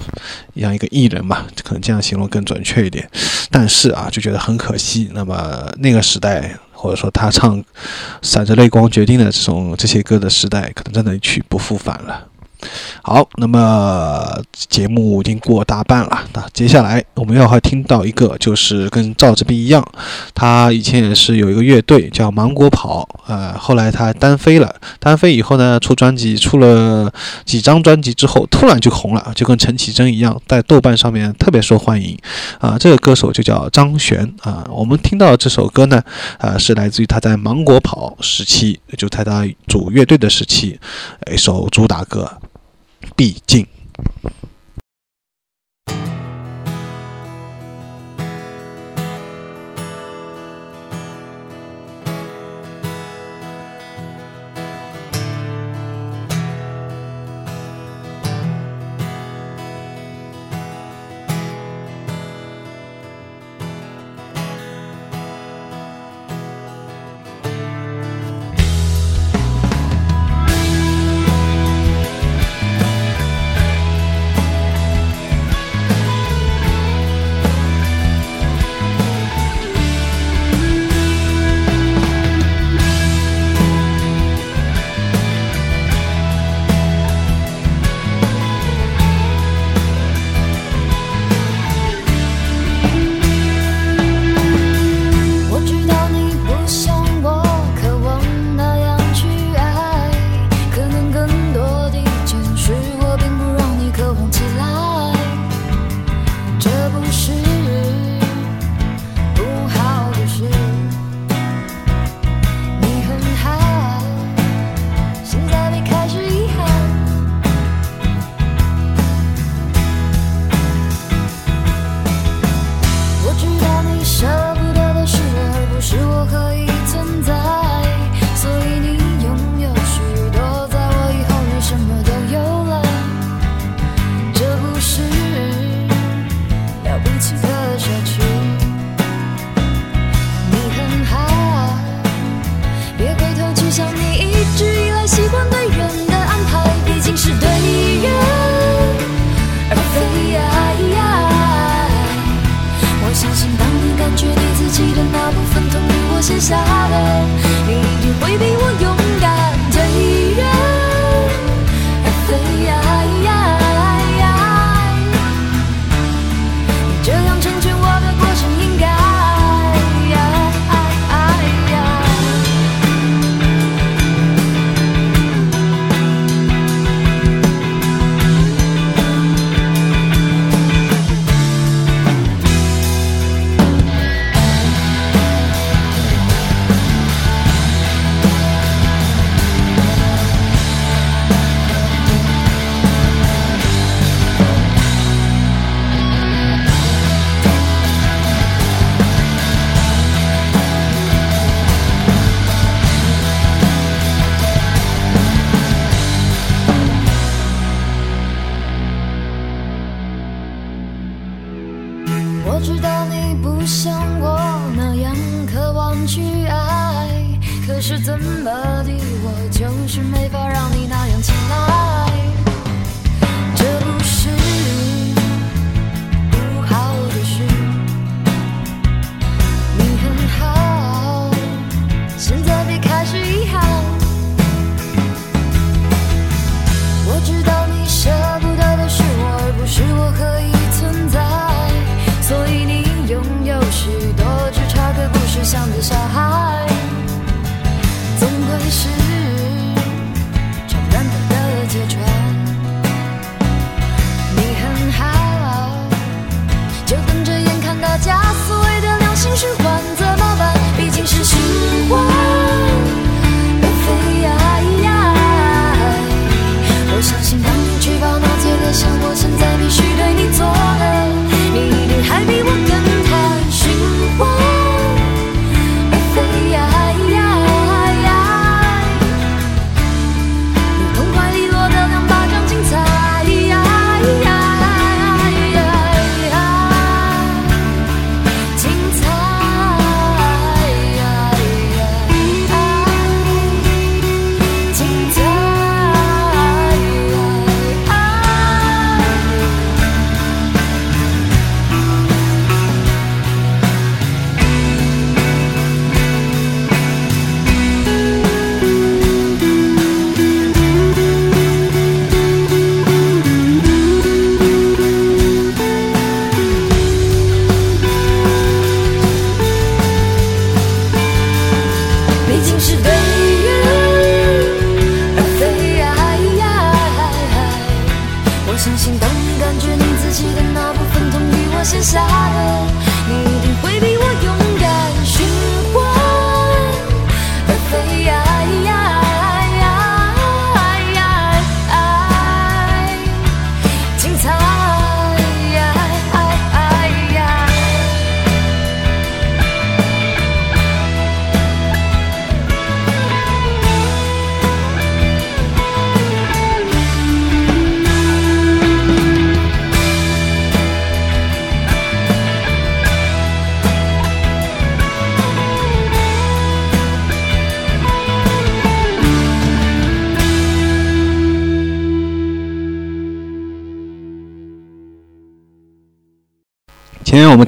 [0.54, 3.10] 样一个艺人吧，可能这样形容更准确一点。
[3.50, 5.10] 但是啊，就觉得很可惜。
[5.12, 7.58] 那么那个时代，或者说他唱
[8.22, 12.24] 《闪着泪光决定》的这种这些歌的时代，可能真的一去不复返了。
[13.02, 19.86] 好，那么节目已经过大半了，那接下来我们要还听到一个，就是跟赵志斌一样，
[20.34, 27.12] 他以前也是有一个乐队叫芒果跑，呃，后来他单飞了，单飞以后呢，出专辑，出了
[27.44, 32.18] 几张专辑之后，突然就红了，就跟陈绮贞一样，在豆瓣上面特别受欢迎，
[32.58, 36.02] 啊，这个歌手就叫张悬啊，我们听到这首歌呢，
[36.38, 40.78] 啊，是来自于他在芒果跑时期，就在他组乐队的时期，
[41.32, 42.30] 一首主打歌。
[43.16, 43.66] 毕竟。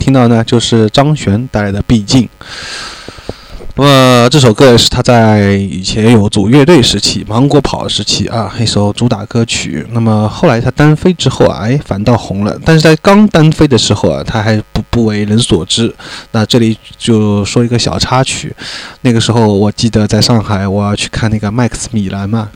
[0.07, 2.23] 听到呢，就是张悬带来的《毕竟》。
[3.75, 9.85] 那么这首歌也是他在以前有组乐队时期、芒果跑时期啊一首主打歌曲。
[9.91, 12.57] 那么后来他单飞之后啊，哎反倒红了。
[12.65, 15.93] 但是在刚单飞的时候啊，他还不不为人所知。
[16.31, 18.55] 那这里就说一个小插曲，
[19.01, 22.49] 那个时候我记得在上海，我要去看那个麦克斯米兰嘛，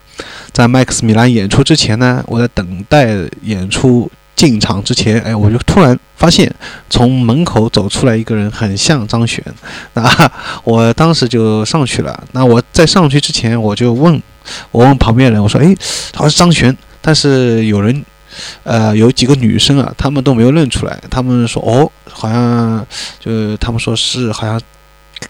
[0.52, 3.08] 在麦克斯米兰演出之前呢，我在等待
[3.42, 4.08] 演出。
[4.40, 6.50] 进场之前，哎，我就突然发现
[6.88, 9.44] 从门口走出来一个人，很像张悬。
[9.92, 10.02] 那
[10.64, 12.24] 我当时就上去了。
[12.32, 14.22] 那我在上去之前，我就问，
[14.70, 15.76] 我问旁边人，我说：“哎，
[16.10, 18.02] 他说是张悬。”但是有人，
[18.62, 20.98] 呃，有几个女生啊，她们都没有认出来。
[21.10, 22.86] 她们说：“哦，好像
[23.18, 24.58] 就他们说是好像。”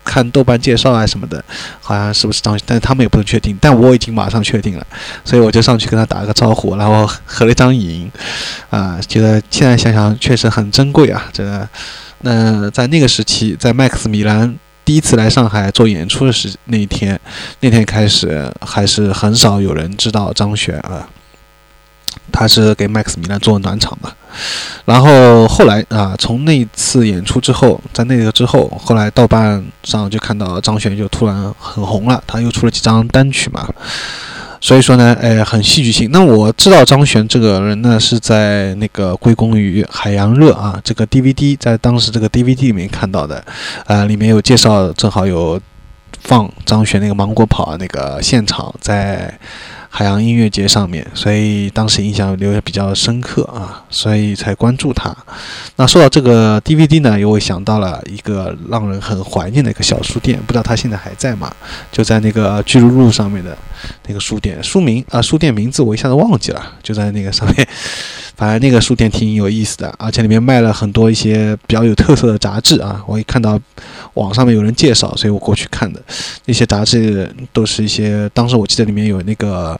[0.04, 1.42] 看豆瓣介绍啊什么的，
[1.80, 2.58] 好像是不是张？
[2.66, 3.56] 但是他们也不能确定。
[3.60, 4.86] 但我已经马上确定了，
[5.24, 8.10] 所以我就上去跟他打了个招呼，然后合了一张影，
[8.70, 11.28] 啊，觉得现在想想确实很珍贵啊。
[11.32, 11.68] 这个，
[12.20, 17.18] 那在那个时期，在 Max 米兰第一次来上海做演出的时那一天，
[17.60, 21.08] 那天开始还是很少有人知道张悬啊。
[22.30, 24.10] 他是给麦克斯米兰做暖场嘛，
[24.84, 33.68] 然后后来啊，从那次演出之后，在那个之后，后来豆瓣上就看到张悬就突然很红了，他又出了几张单曲嘛，
[34.60, 36.10] 所以说呢，哎，很戏剧性。
[36.12, 43.44] 那我知道张悬这个人呢，是在那个归功于《海洋热》啊这个 DVD，在当时这个 DVD 里面看到的，
[43.86, 45.60] 啊，里面有介绍，正好有
[46.22, 49.38] 放张悬那个芒果跑那个现场在。
[49.92, 55.14] 海洋音乐节上面，所以当时印象留的比较深刻啊，所以才关注他。
[55.76, 61.52] 那说到这个 DVD 呢，又想到了一个让人很怀念的一个小书店，不知道他现在还在吗？
[61.90, 63.58] 就在那个巨鹿路上面的
[64.06, 67.66] 那个书店，书名啊，书店名字我一下子忘记了，就在那个上面。
[68.36, 73.04] 反正那个书店挺有意思的，而且里面卖了很多一些比较有特色的杂志啊。
[73.06, 73.60] 我一看到
[74.14, 76.02] 网上面有人介绍，所以我过去看的。
[76.46, 79.78] 那些杂志都是一些，当时我记得里面有那个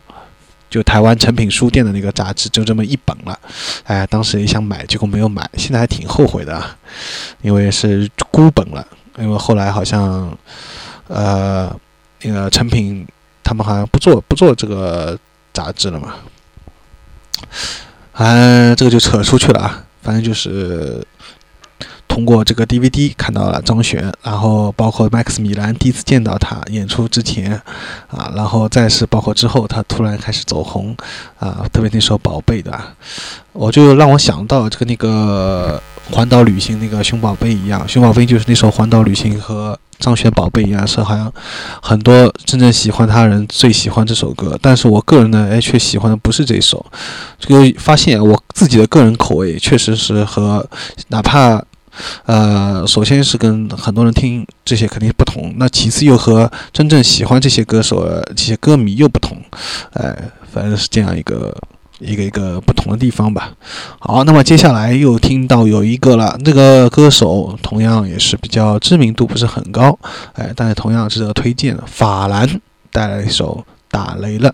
[0.68, 3.38] 就台湾诚品书店的那个杂志，就这么一本了。
[3.84, 6.76] 哎，当时也想买，结果没有买，现在还挺后悔的啊，
[7.42, 8.86] 因为是孤本了。
[9.18, 10.36] 因为后来好像，
[11.08, 11.74] 呃，
[12.22, 13.06] 那个诚品
[13.42, 15.18] 他们好像不做不做这个
[15.52, 16.14] 杂志了嘛。
[18.12, 21.04] 哎，这个就扯出去了啊，反正就是。
[22.10, 27.52] 通过这个 DVD 看到了张悬，然后包括麦克斯米兰第一次见到他演出之前，
[28.08, 30.94] 啊，然后再是包括之后他突然开始走红，
[31.38, 32.78] 啊，特别那首《宝贝》的，
[33.52, 35.80] 我就让我想到这个那个
[36.10, 41.32] 环岛旅行那个熊宝贝一样，熊宝贝就是那首环岛旅行和张悬宝贝一样，是好像
[41.80, 46.84] 很多真正喜欢他人最喜欢这首歌，但是我个人呢，哎，却喜欢的不是这首，
[47.38, 50.68] 这个发现我自己的个人口味确实是和
[51.08, 51.62] 哪怕。
[52.26, 58.04] 呃，首先是跟很多人听这些肯定不同，那其次又和真正喜欢这些歌手、
[58.36, 59.36] 这些歌迷又不同，
[59.92, 60.16] 哎，
[60.52, 61.56] 反正是这样一个
[61.98, 63.52] 一个一个不同的地方吧。
[63.98, 69.98] 好，那么接下来又听到有一个了，这个歌手同样也是比较知名度不是很高，
[70.34, 71.76] 哎，但是同样值得推荐。
[71.86, 72.48] 法兰
[72.90, 74.50] 带来一首《打雷了》。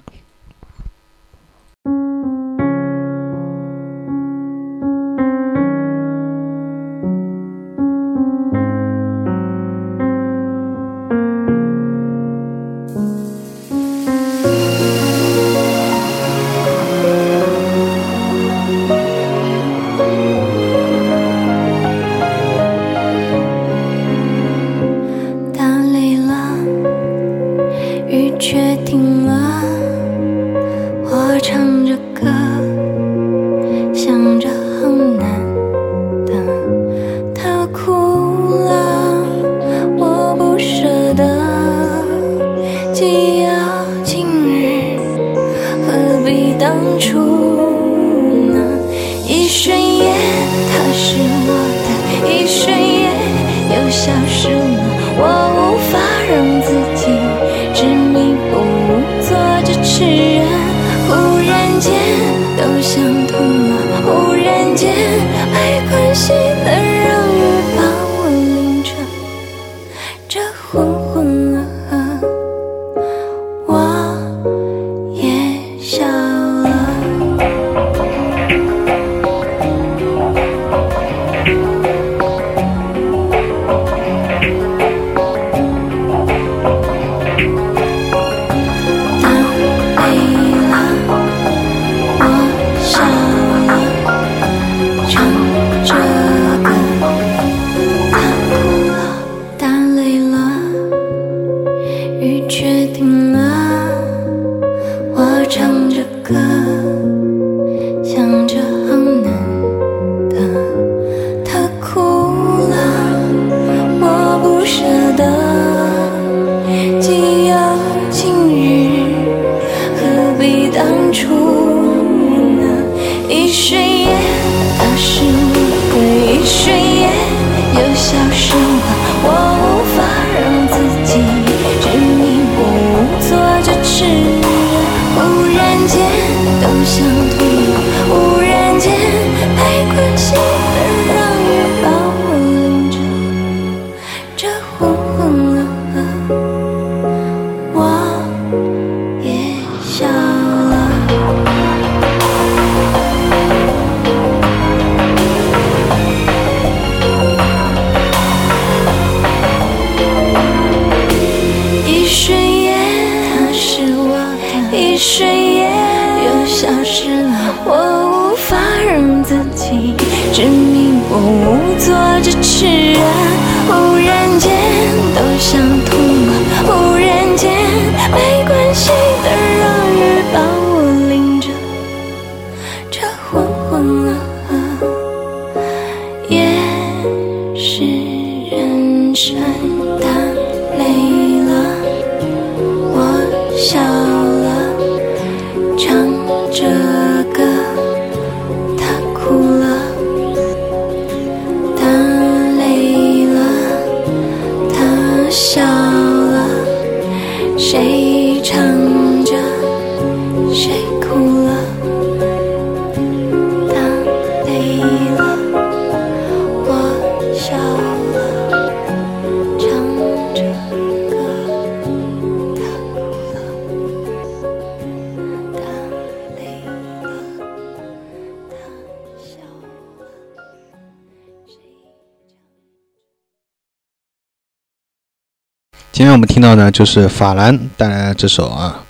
[236.57, 238.82] 天我们听到的就是法兰带来这首啊，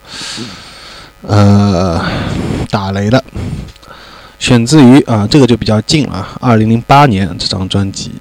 [1.23, 2.01] 呃，
[2.71, 3.23] 打雷了，
[4.39, 8.13] 选自于啊，这个就比较近了，二零零八年这张专辑，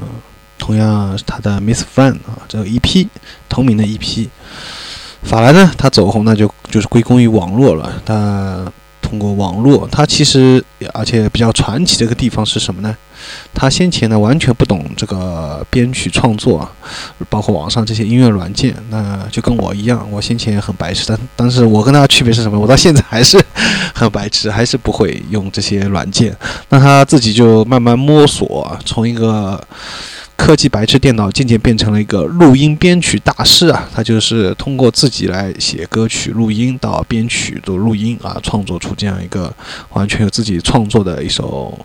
[0.00, 0.08] 嗯、
[0.58, 3.06] 同样是他的 Miss Friend 啊，这个 EP
[3.48, 4.28] 同名的 EP。
[5.22, 8.64] 法兰呢，他走红呢就就是归功于网络了，他
[9.02, 12.96] 通过网络，他其实而且比较传奇的一个地方是什么呢？
[13.52, 16.70] 他先前呢完全不懂这个编曲创作啊，
[17.36, 22.58] 包括网上这些音乐软件，那就跟我一样，我先前也很白痴，但但是我跟他的区别是什么？
[22.58, 23.38] 我到现在还是
[23.94, 26.34] 很白痴，还是不会用这些软件。
[26.70, 29.62] 那他自己就慢慢摸索，从一个
[30.36, 39.52] 科技白痴电脑渐渐变成了一个录音编曲大师啊，他就是通过自己来写歌曲、录音到编曲做录音啊，创作出这样一个
[39.90, 41.76] 完全有自己创作的一首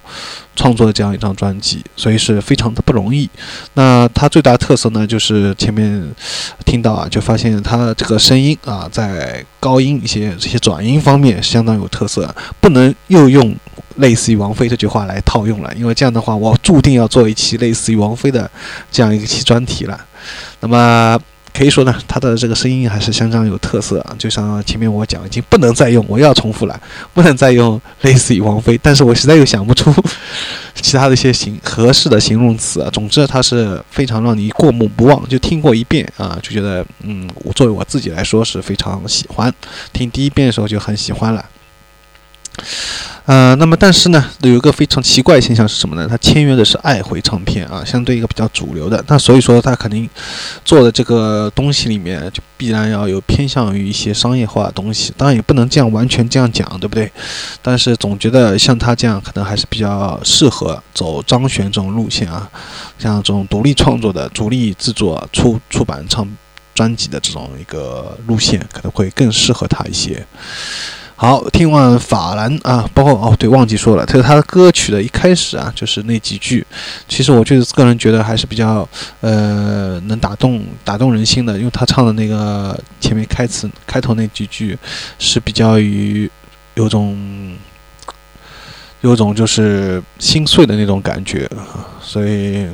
[0.55, 3.27] 创作的这样一张专辑，所以是非常的不容易。
[3.73, 6.13] 那他最大的特色呢，就是前面
[6.65, 13.55] 听到啊，就发现他这个声音啊，在高音一些这些转音方面相当有特色，不能又用
[13.97, 18.49] 类似于王菲这句话来套用了，因为这样的话，我注定要做一期类似于王菲的
[18.91, 20.05] 这样一期专题了。
[20.59, 21.17] 那么
[21.53, 26.81] 可以说呢，他的这个声音还是相当有特色啊，就像前面我讲，已经不能再用，我又要重复了，
[27.13, 29.93] 不能再用类似于王菲，但是我实在又想不出
[30.73, 32.89] 其他的一些形合适的形容词啊。
[32.91, 39.53] 总之，它是非常让你过目不忘，就听过一遍啊，就觉得嗯，我作为我自己来说是非常喜欢，
[39.91, 41.45] 听第一遍的时候就很喜欢了。
[43.25, 46.07] 呃，那么但是呢，有一个非常奇怪的现象是什么呢？
[46.09, 50.09] 他签约的是爱回唱片啊，相对一个比较主流的，那所以说他肯定
[50.65, 57.09] 做的这个东西里面就必然要有偏向于一些商业化的东西，当然也不能这样完全这样讲，对不对？
[57.61, 62.49] 但是总觉得像他这样可能还是比较适合走张悬这种路线啊，
[62.97, 66.27] 像这种独立创作的、独立制作、出出版唱
[66.73, 70.25] 专辑的这种一个路线，可能会更适合他一些。
[71.21, 76.65] 好，听完法兰啊，包括哦，对，忘记说了，就是他的歌曲的一开始啊，就是那几句，
[77.07, 84.75] 其实我就是个人觉得还是比较呃能打动打动人心的，因为他唱的那个前面开词开头那几句
[85.19, 86.27] 是比较于
[86.73, 87.55] 有种
[89.01, 91.47] 有种就是心碎的那种感觉，
[92.01, 92.65] 所以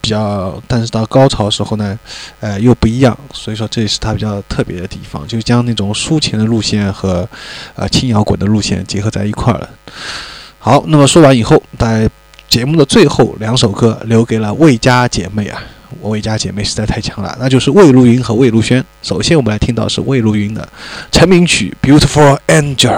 [0.00, 1.98] 比较，但是到高潮时候呢，
[2.40, 7.28] 呃，又不一样，所以说这也是它比较特别的地方，就将那种抒情的路线和
[7.74, 9.68] 呃轻摇滚的路线结合在一块儿了。
[10.58, 12.08] 好，那么说完以后，在
[12.48, 15.62] 节目的最后两首歌留给了魏家姐妹啊，
[16.00, 18.84] 我魏家姐妹实在太强了，那就是魏如云和魏如萱。
[19.02, 20.68] 首先我们来听到是魏如云的
[21.12, 22.88] 成名曲《Beautiful Angel》。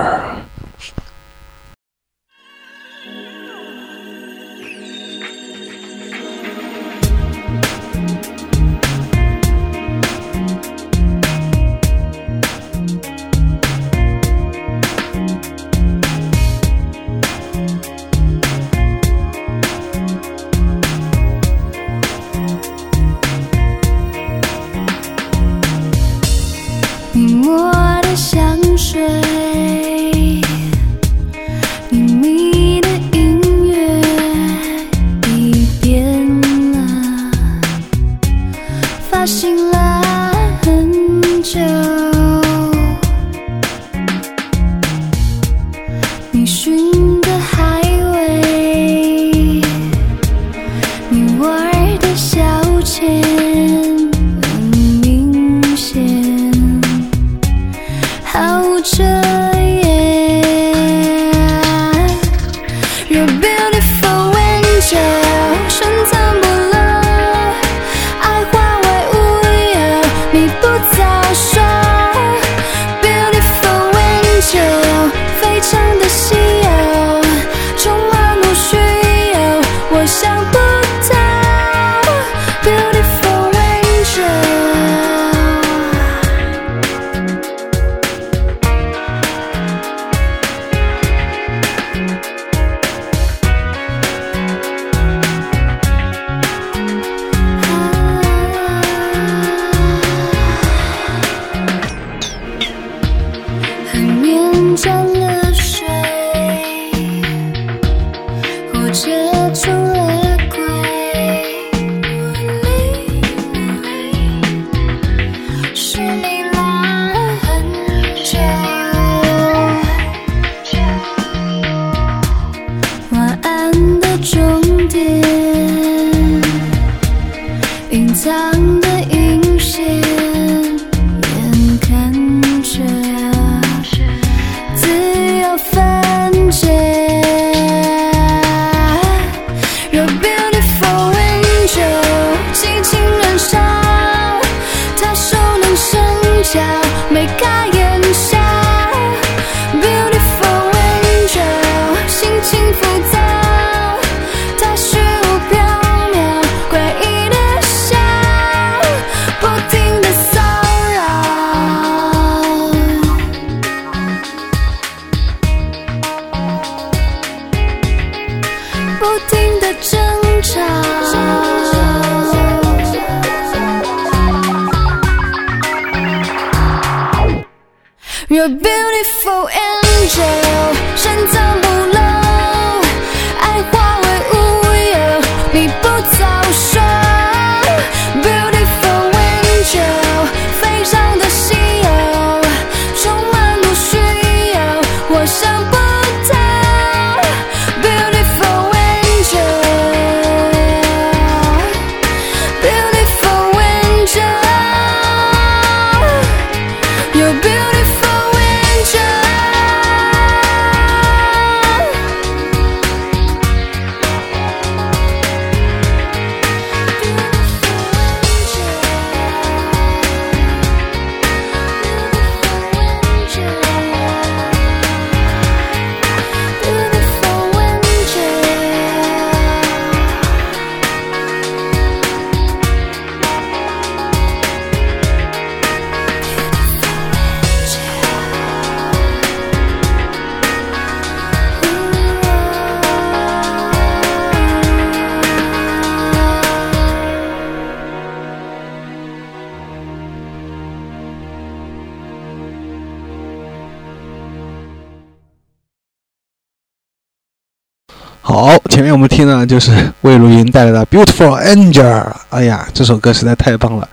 [258.82, 259.70] 前面我们听的就是
[260.00, 262.02] 魏如云带来的《Beautiful Angel》。
[262.30, 263.88] 哎呀，这首歌实在太棒了，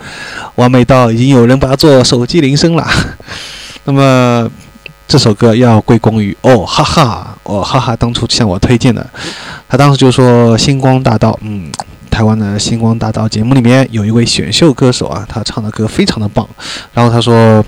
[0.56, 2.84] 完美到已经有人把它做手机铃声了。
[3.86, 4.50] 那么
[5.08, 9.08] 这首歌要归功于哦哈哈，哦哈哈当初向我推荐的，
[9.68, 11.72] 他当时就说《星光大道》，嗯，
[12.10, 16.50] 台湾的《星光大道》节目里面有一位选秀歌手啊，他唱的歌非常的棒，
[16.96, 17.64] 然后他说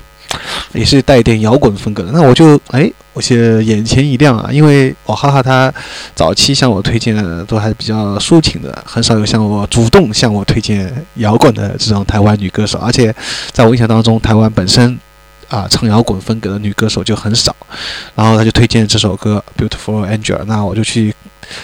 [0.73, 5.73] 也是带一点摇滚风格的，那我就哎，我是眼前一亮啊，因为哦哈哈他
[6.15, 13.13] 早期向我推荐的都还是比较抒情的，很少有向我主动向我推荐摇滚的这种台湾女歌手，而且
[13.51, 14.97] 在我印象当中，台湾本身
[15.51, 17.55] 啊唱摇滚风格的女歌手就很少，
[18.15, 21.13] 然后他就推荐这首歌《Beautiful Angel》，那我就去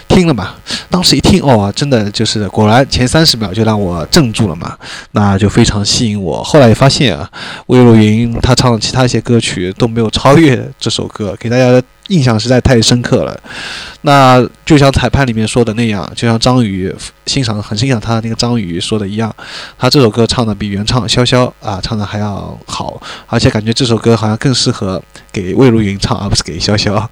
[0.07, 0.53] 听了嘛。
[0.89, 4.77] 当时一听哦，真的就是果然前三十秒就让我镇住了嘛，
[5.11, 6.43] 那就非常吸引我。
[6.43, 7.29] 后来也发现啊，
[7.67, 13.39] 魏若云她唱的其他一些歌曲都没有超越这首歌，给大家印象实在太深刻了。
[14.01, 16.93] 那就像裁判里面说的那样，就像张宇
[17.25, 19.33] 欣赏很欣赏他的那个张宇说的一样，
[19.77, 25.01] 他这首歌唱的比原唱潇潇啊唱的还要好，而且感觉这首歌好像更适合
[25.31, 27.05] 给魏如云唱，而不是给潇潇。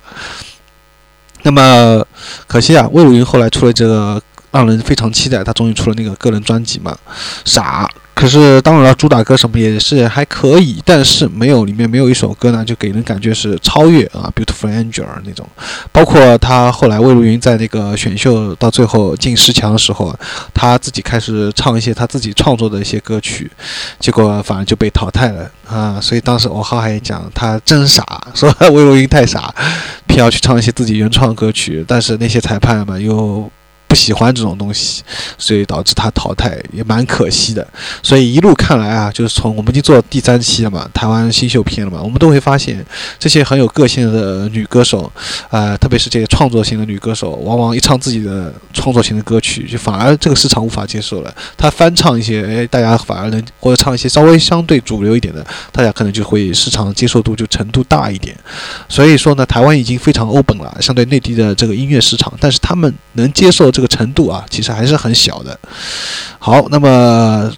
[1.43, 2.03] 那么
[2.47, 4.21] 可惜啊，魏如云后来出了这个
[4.55, 6.97] 让人非常期待，他终于出了那个个人专辑嘛，
[7.43, 7.89] 傻。
[8.13, 15.45] 可是当然了，主打歌什么也是还可以，但是没有里面没有一首歌呢，就给人感觉是超越啊《Beautiful Angel》那种。
[15.91, 20.17] 包括他后来魏如云在那个选秀到最后进十强的时候，
[20.53, 23.51] 他自己开始唱一些他自己创作的一些歌曲，
[23.99, 25.99] 结果反而就被淘汰了啊。
[25.99, 28.01] 所以当时我浩还讲他真傻，
[28.33, 29.53] 说 魏如云太傻，
[30.07, 33.51] 偏要去唱一些自己原创歌曲，但是那些裁判嘛又。
[33.95, 35.01] 喜欢这种东西，
[35.37, 37.65] 所以导致他淘汰，也蛮可惜的。
[38.03, 42.85] 所以一路看来啊，就是从我们已经做到第三期了嘛，台湾新秀片了嘛，我们都会发现
[43.17, 45.11] 这些很有个性的女歌手，
[45.49, 51.33] 啊，特别是这些创作型的女歌手，往往一唱自己的创作型的歌曲，就反而这个市场无法接受了。
[51.55, 58.35] 她翻唱一些，哎，大家反而能或者唱一些稍微相对主流一点的，大家可能就会市场接受度就程度大一点。
[58.89, 65.57] 所以说呢，台湾已经非常 open 了，相对内地的这个音乐市场，但是他们能接受这个程度啊，其实还是很小的。
[66.39, 67.51] 好，那么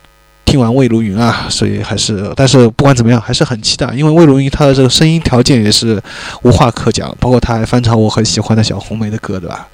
[0.46, 6.02] 听完魏如云啊，所以还是，但是不管怎么样，还是很期待，因为魏如云她的这个声音条件也是
[6.44, 9.68] 无话可讲，包括她还翻唱我很喜欢的小红梅的歌，对吧？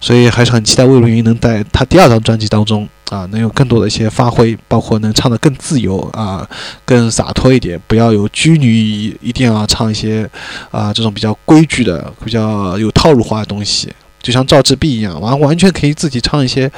[0.00, 6.48] 所以还是很期待魏如云能在她第二张专辑当中啊，能有更多的一些发挥，包括能唱得更自由啊，
[6.84, 10.28] 更洒脱一点，不要有拘泥于一定要唱一些
[10.70, 13.92] 啊这种比较规矩的、比较有套路化的东西。
[14.22, 16.70] 就像赵志碧一样，完完全可以自己唱一些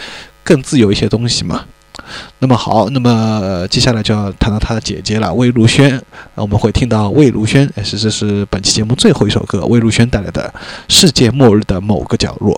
[0.42, 1.64] 更自由一些东西嘛。
[2.40, 6.00] 那么好，那么、接下来就要谈到他的姐姐了，魏如萱。
[6.34, 10.52] 我们会听到魏如萱，哎是这是本期节目最后一首歌，魏如萱带来的
[10.88, 12.52] 《世界末日的某个角落》。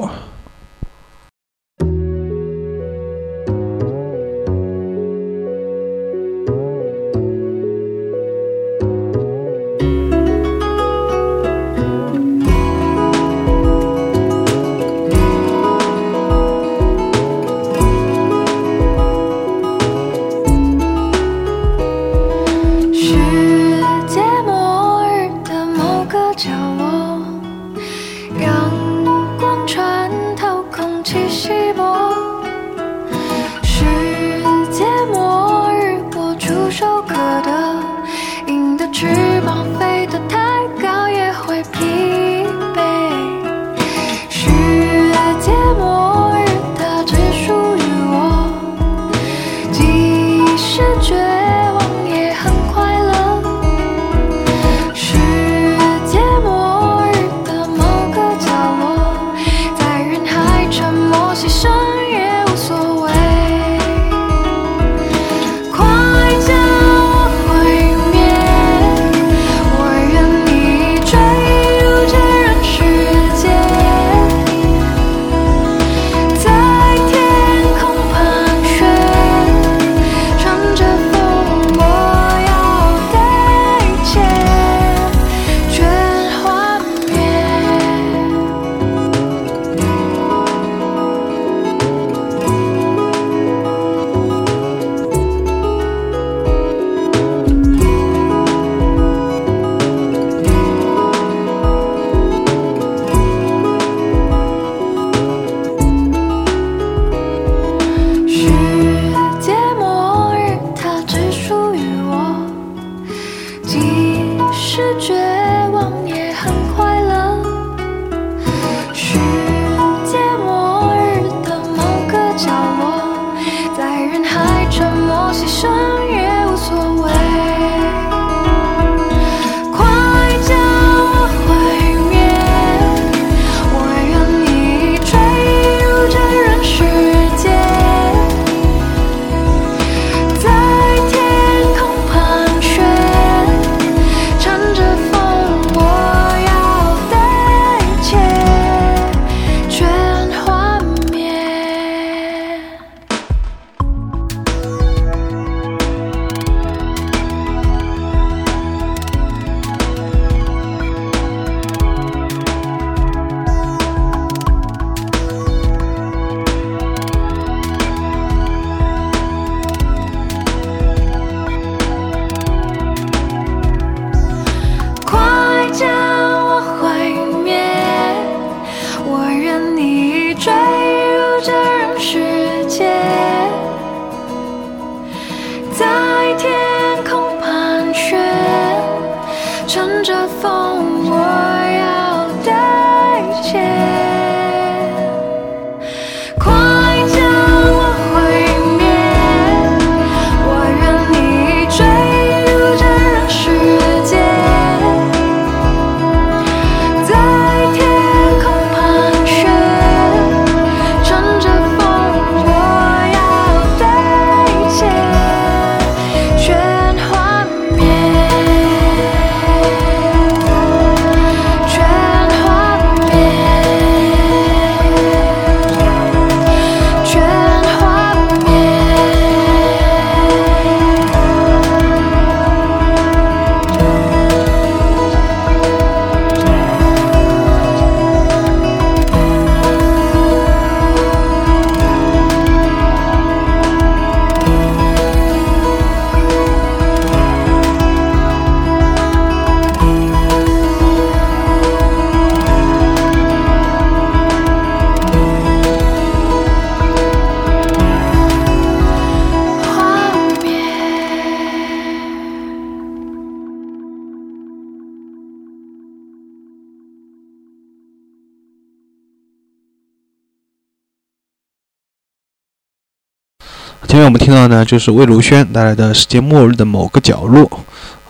[274.16, 277.44] 们听到呢，就是魏如萱带来的《世界末日的某个角落》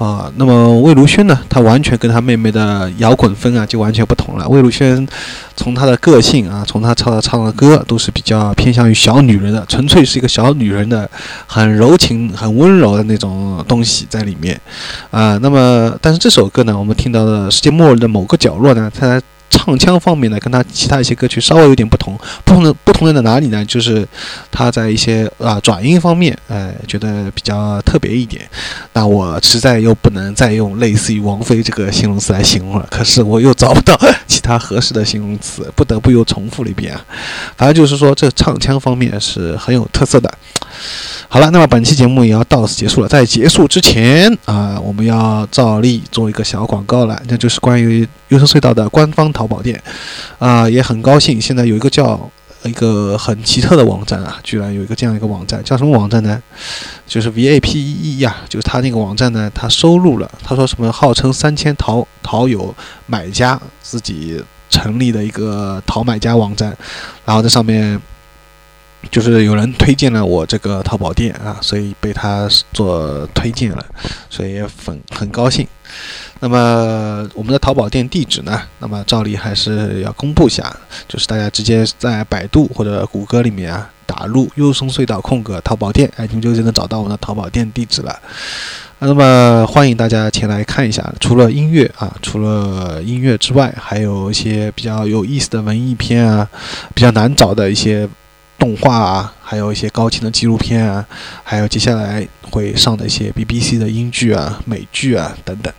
[0.05, 0.31] 啊。
[0.37, 4.49] 那么魏如萱呢，她完全跟她妹妹的摇滚风啊就完全不同了。
[4.49, 5.07] 魏如萱
[5.57, 11.11] 从她的个性啊，从她唱的唱的歌都是比较偏向于小女人的，纯粹是一个小女人的
[11.49, 14.59] 很柔情、很温柔的那种东西在里面
[15.11, 15.37] 啊。
[15.43, 22.18] 那么，但是这首歌呢，我们听到的《世界末日的某个角落》呢，它唱腔方面呢，跟他其他一些歌曲稍微有点不同。
[22.44, 23.64] 不同的不同在哪里呢？
[23.64, 24.06] 就是
[24.51, 28.48] 他在一些啊转音方面，哎、觉得比较特别一点。
[28.93, 37.05] 那我实在又不能再用类似于王菲这个形容词来形容了，可是我又找不到其他合适的形容词，不得不又重复了一遍啊。
[37.56, 40.32] 反正就是说，这唱腔方面是很有特色的。
[41.28, 43.09] 好了，那么本期节目也要到此结束了。
[43.09, 49.82] 在结束之前啊、我们要照例做一个小广告了，那就是关于优声隧道的官方淘宝店
[50.39, 52.31] 啊、也很高兴，现在有一个叫
[52.62, 56.40] 一个很奇特的网站啊，居然有一个这样一个网站，叫什么网站呢？
[57.07, 62.74] 就是 VAPE 呀、就是他那个网站呢，他收录了他说什么号称三千淘淘友
[63.07, 64.40] 买家自己
[64.70, 66.77] 成立的一个淘买家网站，
[67.24, 68.01] 然后在上面。
[69.11, 73.85] 就是有人推荐了我这个淘宝店啊，所以被他做推荐了，
[74.28, 75.66] 所以也很很高兴。
[76.41, 78.61] 那么我们的淘宝店地址呢？
[78.78, 80.74] 那么照例还是要公布一下，
[81.09, 88.15] 就是大家直接在百度或者谷歌里面啊打入“优松隧道空格淘宝店”，哎，你们就就能找到我们的淘宝店地址了。
[88.99, 96.47] 那么欢迎大家前来看一下，除了音乐啊，除了音乐之外，还有一些比较有意思的文艺片啊，
[96.95, 98.09] 比较难找的一些
[98.59, 101.07] 动画啊，还有一些高清的纪录片啊，
[101.45, 105.73] 还有接下来会上的一些 BBC 的英剧啊、美剧啊等等，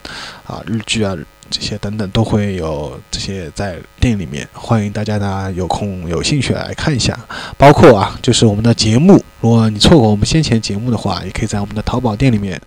[0.46, 1.16] 啊日剧啊
[1.50, 7.18] 这些等等都会有这些在店里面，欢迎大家呢有空有兴趣来看一下。
[7.56, 12.60] 包括啊，就是我们的节目，如果你错过我们先前节目的话，也可以在我们的淘宝店里面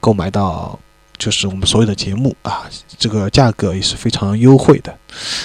[0.00, 0.78] 购买到。
[1.18, 2.62] 就是我们所有的节目啊，
[2.96, 4.96] 这个价格也是非常优惠的，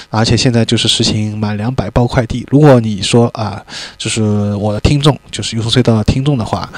[0.09, 2.45] 而且现在就是实行满两百包快递。
[2.51, 3.63] 如果你说啊，
[3.97, 4.21] 就是
[4.55, 6.69] 我的听众，就是优松隧道的听众的话，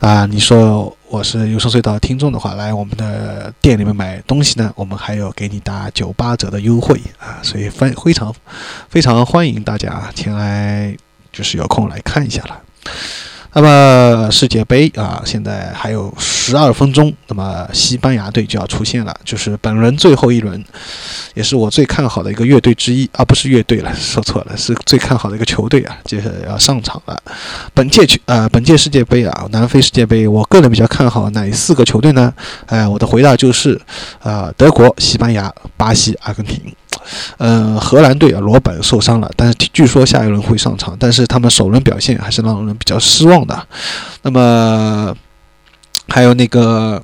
[0.00, 8.34] 啊，你说我是优松隧道听众的话，来我们的店里面买东西呢，我们还有给你打九八折的优惠啊，所以非非常
[8.88, 10.96] 非常欢迎大家前来，
[11.32, 12.62] 就是有空来看一下了。
[13.56, 20.62] 那么世界杯啊，现在还有十二分钟，那么西班牙队就要出现了，就是本轮最后一轮，
[21.32, 27.18] 也是我最看好的一个乐队之一啊，不是乐队了，说错了，是最看好的一个球队啊，就是要上场了。
[27.72, 32.30] 本届球呃，本届世界杯啊，南非世界杯，我个人比较看好哪四个球队呢？
[32.66, 33.80] 哎，我的回答就是
[34.22, 36.60] 啊，德国、西班牙、巴西、阿根廷。
[37.38, 43.66] 嗯，荷兰队啊，罗本受伤了，但是据说下一轮会上场，但是他们首轮表现还是让人比较失望的。
[44.22, 45.14] 那么
[46.08, 47.02] 还有那个。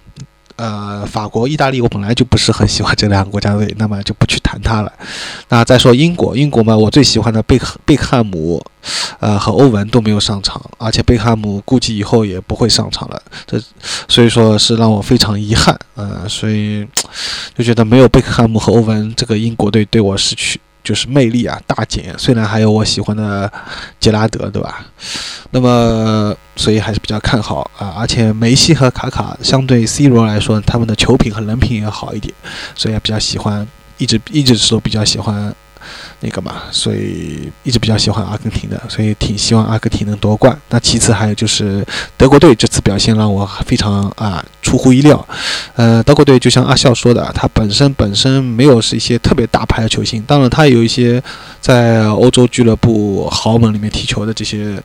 [0.56, 4.92] 呃，法国、意大利，我本来就不是很喜欢这两个国家队， 那么就不去谈它了。
[5.48, 8.64] 那再说英国，英国嘛，我最喜欢的贝克贝克汉姆，
[9.20, 13.60] 呃，和欧文都没有上场，而且贝克汉姆估计以后也不会上场了，这
[14.08, 16.86] 所以说是让我非常遗憾，呃，所以
[17.56, 20.60] 就觉得没有贝克汉姆和欧文，这个英国队对我失去。
[20.82, 23.50] 就是魅力啊大减，虽然还有我喜欢的
[24.00, 24.84] 杰拉德，对吧？
[25.50, 32.32] 那么所以还是比较看好啊，而且梅西和卡卡相对 C 罗来说，他们的球品和人品也好一点，
[32.74, 33.66] 所以也比较喜欢，
[33.98, 35.54] 一直一直都比较喜欢。
[36.22, 40.56] 那个嘛，所以一直比较喜欢阿根廷的，所以挺希望阿根廷能夺冠。
[40.70, 41.84] 那其次还有就是
[42.16, 45.26] 德国队这次表现让我非常啊出乎意料。
[45.74, 51.22] 呃，德国队就像阿笑说的，他本身本身没有是一些特别大牌的球星，当然他有一些
[51.60, 54.80] 在欧洲俱乐部豪门里面踢球的这些。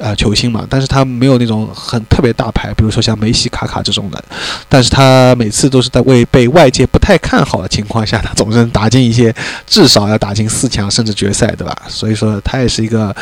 [0.00, 4.24] 啊，球星嘛，但是他没有那种很特别大牌，比如说像梅西、卡卡这种的，
[4.68, 9.34] 但是他每次都是在为被外界不太看好的情况下，他总是能打进一些，
[9.66, 11.76] 至少要打进四强甚至决赛，对吧？
[11.88, 13.14] 所以说他也是一个，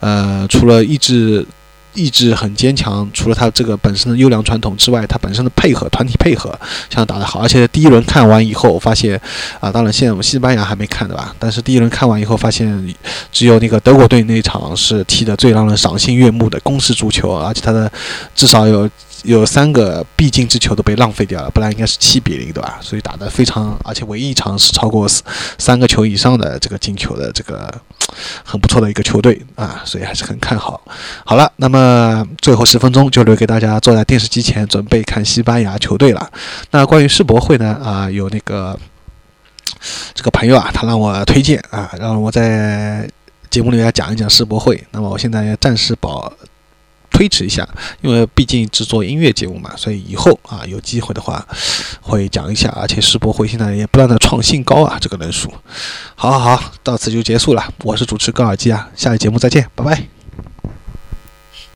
[0.00, 1.46] 呃，除了意志。
[1.98, 6.56] 意志很坚强，除了他这个本身的优良传统之外，他本身的配合、团体配合
[6.88, 7.40] 像打得好。
[7.40, 9.20] 而且第一轮看完以后，发现
[9.58, 11.34] 啊，当然现在我们西班牙还没看对吧？
[11.38, 12.94] 但是第一轮看完以后，发现
[13.32, 17.90] 只有那个德国队那场是踢得最让人赏心悦目的攻势足球，而且他的
[18.34, 18.88] 至少有。
[19.24, 22.78] 有三个必进之球都被浪费掉了，不然应该是七比零，对吧？
[22.80, 25.06] 所以打得非常，而且唯一一场是超过
[25.58, 27.72] 三个球以上的这个进球的这个
[28.44, 30.80] 很不错的一个球队啊，所以还是很看好。
[31.24, 36.30] 好了，那么最后十分钟就留给大家坐在电视机前准备看西班牙球队了。
[36.70, 37.78] 那关于世博会呢？
[37.82, 38.78] 啊，有那个
[40.14, 43.08] 这个朋友啊，他让我推荐啊，让我在
[43.50, 44.86] 节目里面讲一讲世博会。
[44.92, 46.32] 那么我现在暂时保。
[47.18, 47.68] 推迟一下，
[48.00, 51.44] 因为毕竟制作音乐节目嘛，所以以后啊有机会的话
[52.00, 52.72] 会讲一下。
[52.76, 55.52] 而且世博会现在也不断的创新高啊，这个人数。
[56.14, 57.74] 好好好，到此就结束了。
[57.82, 60.17] 我是主持高尔基啊，下期节目再见，拜拜。